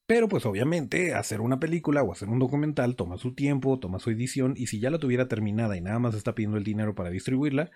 Pero 0.08 0.28
pues 0.28 0.46
obviamente 0.46 1.16
hacer 1.16 1.42
una 1.42 1.60
película 1.60 2.04
o 2.04 2.12
hacer 2.12 2.30
un 2.30 2.40
documental 2.40 2.96
toma 2.96 3.18
su 3.18 3.34
tiempo, 3.34 3.80
toma 3.80 4.00
su 4.00 4.12
edición 4.12 4.54
y 4.56 4.68
si 4.68 4.80
ya 4.80 4.92
la 4.92 5.00
tuviera 5.00 5.28
terminada 5.28 5.78
y 5.78 5.82
nada 5.82 5.98
más 5.98 6.14
está 6.14 6.36
pidiendo 6.36 6.58
el 6.58 6.64
dinero 6.64 6.94
para 6.94 7.10
distribuirla, 7.10 7.72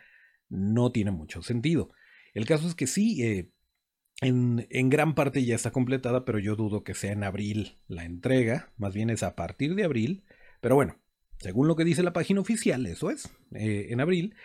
no 0.47 0.91
tiene 0.91 1.11
mucho 1.11 1.41
sentido. 1.41 1.89
El 2.33 2.45
caso 2.45 2.67
es 2.67 2.75
que 2.75 2.85
sí, 2.85 3.23
eh, 3.23 3.51
en, 4.21 4.67
en, 4.69 4.89
gran 4.89 5.15
parte 5.15 5.43
ya 5.43 5.55
está 5.55 5.71
completada, 5.71 6.23
pero 6.23 6.37
yo 6.37 6.55
dudo 6.55 6.83
que 6.83 6.93
sea 6.93 7.13
en 7.13 7.23
abril 7.23 7.79
la 7.87 8.05
entrega, 8.05 8.73
más 8.77 8.93
bien 8.93 9.09
es 9.09 9.23
a 9.23 9.35
partir 9.35 9.73
de 9.73 9.85
abril. 9.85 10.23
Pero 10.61 10.75
bueno, 10.75 10.97
según 11.39 11.67
lo 11.67 11.75
que 11.75 11.85
dice 11.85 12.03
la 12.03 12.13
página 12.13 12.41
oficial, 12.41 12.85
eso 12.85 13.09
es, 13.09 13.29
eh, 13.55 13.87
en 13.89 14.01
abril, 14.01 14.35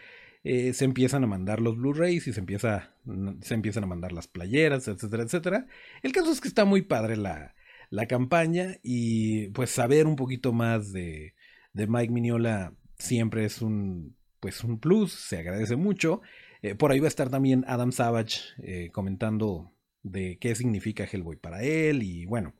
eh, 0.44 0.72
se 0.72 0.84
empiezan 0.86 1.24
a 1.24 1.26
mandar 1.26 1.60
los 1.60 1.76
Blu-rays 1.76 2.26
y 2.28 2.32
se, 2.32 2.40
empieza, 2.40 2.94
se 3.42 3.54
empiezan 3.54 3.84
a 3.84 3.88
mandar 3.88 4.12
las 4.12 4.28
playeras, 4.28 4.88
etcétera, 4.88 5.24
etcétera. 5.24 5.66
El 6.02 6.12
caso 6.12 6.30
es 6.30 6.40
que 6.40 6.48
está 6.48 6.64
muy 6.64 6.82
padre 6.82 7.16
la, 7.16 7.54
la 7.94 8.07
campaña 8.07 8.78
y 8.83 9.48
pues 9.48 9.70
saber 9.70 10.07
un 10.07 10.16
poquito 10.16 10.52
más 10.52 10.92
de, 10.92 11.35
de 11.72 11.87
Mike 11.87 12.12
Mignola 12.12 12.74
siempre 12.98 13.44
es 13.44 13.62
un, 13.62 14.16
pues 14.40 14.64
un 14.64 14.78
plus, 14.80 15.12
se 15.12 15.38
agradece 15.38 15.76
mucho. 15.76 16.20
Eh, 16.62 16.74
por 16.74 16.90
ahí 16.90 17.00
va 17.00 17.07
a 17.07 17.09
estar 17.09 17.30
también 17.30 17.64
Adam 17.68 17.92
Savage 17.92 18.90
comentando 18.92 19.70
de 20.02 20.38
qué 20.38 20.54
significa 20.54 21.04
Hellboy 21.11 21.37
para 21.37 21.62
él 21.62 22.02
y 22.02 22.26
bueno, 22.26 22.54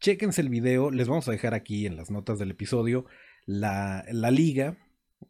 chéquense 0.00 0.40
el 0.40 0.48
video, 0.48 0.90
les 0.90 1.08
vamos 1.08 1.28
a 1.28 1.32
dejar 1.32 1.54
aquí 1.54 1.86
en 1.86 1.96
las 1.96 2.10
notas 2.10 2.38
del 2.38 2.50
episodio 2.50 3.06
la, 3.46 4.04
liga 4.30 4.76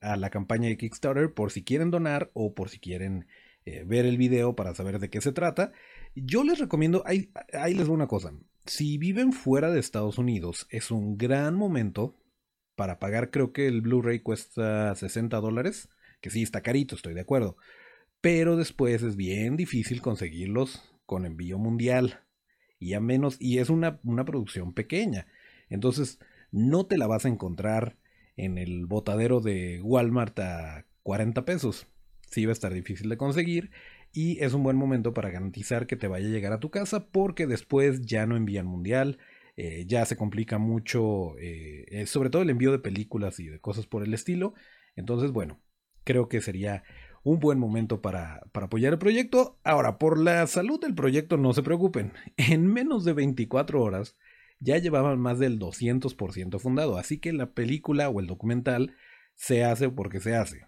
a 0.01 0.16
la 0.16 0.31
campaña 0.31 0.68
de 0.68 0.77
Kickstarter 0.77 1.33
por 1.33 1.53
si 1.53 1.62
quieren 1.62 1.90
donar 1.90 2.31
o 2.35 2.55
por 2.55 2.68
si 2.68 2.81
quieren 2.81 3.29
eh, 3.64 3.85
ver 3.87 4.07
el 4.07 4.16
video 4.16 4.57
para 4.57 4.75
saber 4.75 4.99
de 4.99 5.11
qué 5.11 5.20
se 5.20 5.33
trata. 5.33 5.72
Yo 6.14 6.42
les 6.44 6.59
recomiendo, 6.59 7.03
ahí, 7.07 7.31
ahí 7.53 7.75
les 7.75 7.87
doy 7.87 7.94
una 7.94 8.09
cosa, 8.09 8.33
si 8.66 8.98
viven 8.98 9.33
fuera 9.33 9.70
de 9.70 9.81
Estados 9.81 10.18
Unidos 10.18 10.66
es 10.70 10.90
un 10.90 11.16
gran 11.16 11.55
momento 11.55 12.16
para 12.74 12.98
pagar, 12.98 13.31
creo 13.31 13.52
que 13.52 13.66
el 13.66 13.81
Blu-ray 13.81 14.20
cuesta 14.20 14.94
60 14.94 15.38
dólares, 15.38 15.88
que 16.20 16.31
sí 16.31 16.42
está 16.42 16.61
carito, 16.62 16.94
estoy 16.94 17.14
de 17.14 17.22
acuerdo. 17.22 17.57
pero 18.20 18.57
después 18.57 19.02
es 19.02 19.16
bien 19.16 19.57
difícil 19.57 20.02
conseguirlos 20.02 20.83
con 21.07 21.26
envío 21.26 21.59
mundial 21.59 22.24
y 22.79 22.94
a 22.94 23.00
menos 23.00 23.37
y 23.40 23.59
es 23.59 23.70
una, 23.70 24.00
una 24.05 24.24
producción 24.24 24.74
pequeña. 24.74 25.26
Entonces, 25.68 26.18
no 26.50 26.87
te 26.87 26.98
la 26.98 27.07
vas 27.07 27.24
a 27.24 27.29
encontrar 27.29 27.96
en 28.37 28.59
el 28.59 28.87
botadero 28.87 29.40
de 29.40 29.81
Walmart 29.83 30.38
a 30.40 30.87
40 31.02 31.44
pesos. 31.44 31.87
Sí 32.29 32.44
va 32.44 32.50
a 32.50 32.52
estar 32.52 32.72
difícil 32.72 33.09
de 33.09 33.16
conseguir 33.16 33.70
y 34.16 34.42
es 34.42 34.55
un 34.55 34.62
buen 34.62 34.79
momento 34.79 35.12
para 35.12 35.29
garantizar 35.29 35.87
que 35.87 35.94
te 35.94 36.09
vaya 36.09 36.26
a 36.26 36.31
llegar 36.31 36.55
a 36.55 36.59
tu 36.59 36.70
casa 36.70 37.07
porque 37.11 37.46
después 37.46 38.00
ya 38.00 38.24
no 38.24 38.35
envían 38.35 38.64
mundial, 38.64 39.18
eh, 39.59 39.85
ya 39.87 40.07
se 40.07 40.16
complica 40.16 40.57
mucho, 40.57 41.37
eh, 41.38 41.85
eh, 41.90 42.07
sobre 42.07 42.31
todo 42.31 42.40
el 42.40 42.48
envío 42.48 42.72
de 42.72 42.79
películas 42.79 43.38
y 43.40 43.48
de 43.48 43.61
cosas 43.61 43.87
por 43.87 44.02
el 44.02 44.14
estilo. 44.14 44.55
Entonces, 44.94 45.33
bueno, 45.33 45.61
creo 46.02 46.31
que 46.31 46.40
sería 46.40 46.83
un 47.24 47.40
buen 47.40 47.59
momento 47.59 48.00
para, 48.00 48.40
para, 48.52 48.66
apoyar 48.66 48.94
el 48.94 48.98
proyecto. 48.98 49.61
Ahora, 49.64 49.98
por 49.98 50.18
la 50.18 50.46
salud 50.46 50.81
del 50.81 50.94
proyecto 50.94 51.37
no 51.37 51.52
se 51.52 51.62
preocupen. 51.62 52.14
En 52.38 52.66
menos 52.66 53.05
de 53.05 53.12
24 53.12 53.83
horas 53.83 54.16
ya 54.61 54.79
llevaban 54.79 55.20
más 55.20 55.38
del 55.38 55.59
200% 55.59 56.59
fundado, 56.59 56.96
así 56.96 57.18
que 57.18 57.35
la 57.35 57.52
película 57.52 58.09
o 58.09 58.20
el 58.20 58.26
documental 58.26 58.96
se 59.35 59.62
hace 59.62 59.90
porque 59.90 60.20
se 60.20 60.35
hace. 60.35 60.62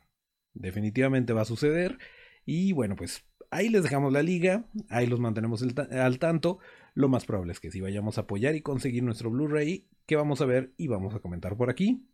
Definitivamente 0.53 1.33
va 1.33 1.43
a 1.43 1.47
suceder 1.47 1.97
y 2.45 2.73
bueno, 2.73 2.95
pues 2.97 3.28
ahí 3.51 3.69
les 3.69 3.83
dejamos 3.83 4.13
la 4.13 4.23
liga, 4.23 4.67
ahí 4.89 5.07
los 5.07 5.21
mantenemos 5.21 5.63
al 5.91 6.19
tanto. 6.19 6.59
Lo 6.95 7.09
más 7.09 7.25
probable 7.25 7.53
es 7.53 7.61
que 7.61 7.71
si 7.71 7.81
vayamos 7.81 8.19
a 8.19 8.23
apoyar 8.23 8.55
y 8.55 8.63
conseguir 8.63 9.03
nuestro 9.03 9.31
Blu-ray, 9.31 9.87
que 10.07 10.17
vamos 10.17 10.41
a 10.41 10.47
ver 10.47 10.73
y 10.77 10.89
vamos 10.89 11.15
a 11.15 11.21
comentar 11.21 11.57
por 11.57 11.71
aquí, 11.71 12.07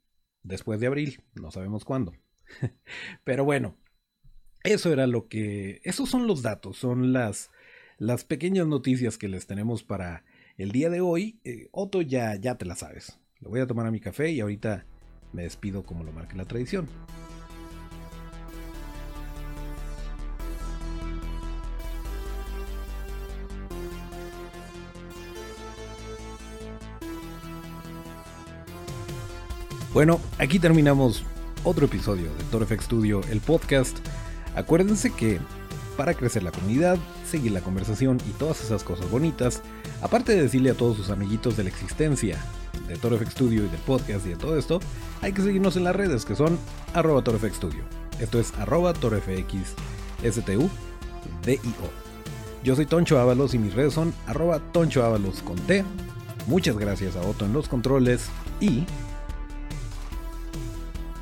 después 0.42 0.80
de 0.80 0.86
abril, 0.86 1.22
no 1.34 1.50
sabemos 1.50 1.84
cuándo. 1.84 2.12
Pero 3.24 3.44
bueno, 3.44 3.76
eso 4.62 4.92
era 4.92 5.06
lo 5.06 5.28
que, 5.28 5.80
esos 5.84 6.10
son 6.10 6.26
los 6.26 6.42
datos, 6.42 6.76
son 6.76 7.12
las, 7.12 7.50
las 7.98 8.24
pequeñas 8.24 8.66
noticias 8.66 9.18
que 9.18 9.28
les 9.28 9.46
tenemos 9.46 9.82
para 9.82 10.24
el 10.56 10.70
día 10.70 10.90
de 10.90 11.00
hoy, 11.00 11.40
eh, 11.44 11.68
Otto 11.72 12.02
ya, 12.02 12.36
ya 12.36 12.56
te 12.56 12.64
la 12.64 12.76
sabes. 12.76 13.18
Le 13.40 13.48
voy 13.48 13.60
a 13.60 13.66
tomar 13.66 13.86
a 13.86 13.90
mi 13.90 14.00
café 14.00 14.30
y 14.30 14.40
ahorita 14.40 14.86
me 15.32 15.42
despido 15.42 15.82
como 15.82 16.04
lo 16.04 16.12
marca 16.12 16.36
la 16.36 16.44
tradición. 16.44 16.88
Bueno, 29.94 30.20
aquí 30.38 30.58
terminamos 30.58 31.22
otro 31.62 31.86
episodio 31.86 32.24
de 32.24 32.44
TorFX 32.50 32.86
Studio, 32.86 33.20
el 33.30 33.40
podcast. 33.40 33.96
Acuérdense 34.56 35.12
que 35.12 35.38
para 35.96 36.14
crecer 36.14 36.42
la 36.42 36.50
comunidad, 36.50 36.98
seguir 37.24 37.52
la 37.52 37.60
conversación 37.60 38.18
y 38.28 38.32
todas 38.32 38.60
esas 38.64 38.82
cosas 38.82 39.08
bonitas, 39.08 39.62
aparte 40.02 40.34
de 40.34 40.42
decirle 40.42 40.72
a 40.72 40.74
todos 40.74 40.96
sus 40.96 41.10
amiguitos 41.10 41.56
de 41.56 41.62
la 41.62 41.68
existencia 41.68 42.44
de 42.88 42.96
ToroFX 42.96 43.30
Studio 43.30 43.64
y 43.64 43.68
del 43.68 43.80
podcast 43.82 44.26
y 44.26 44.30
de 44.30 44.36
todo 44.36 44.58
esto, 44.58 44.80
hay 45.22 45.32
que 45.32 45.42
seguirnos 45.42 45.76
en 45.76 45.84
las 45.84 45.94
redes 45.94 46.24
que 46.24 46.34
son 46.34 46.58
arroba. 46.92 47.22
Esto 48.18 48.40
es 48.40 48.52
arroba 48.54 48.94
Yo 52.64 52.74
soy 52.74 52.86
Toncho 52.86 53.20
Ábalos 53.20 53.54
y 53.54 53.58
mis 53.60 53.74
redes 53.74 53.94
son 53.94 54.12
arroba 54.26 54.58
Toncho 54.72 55.04
Ábalos 55.04 55.40
con 55.42 55.54
T. 55.54 55.84
Muchas 56.48 56.76
gracias 56.78 57.14
a 57.14 57.20
Otto 57.20 57.44
en 57.44 57.52
los 57.52 57.68
controles 57.68 58.26
y 58.60 58.86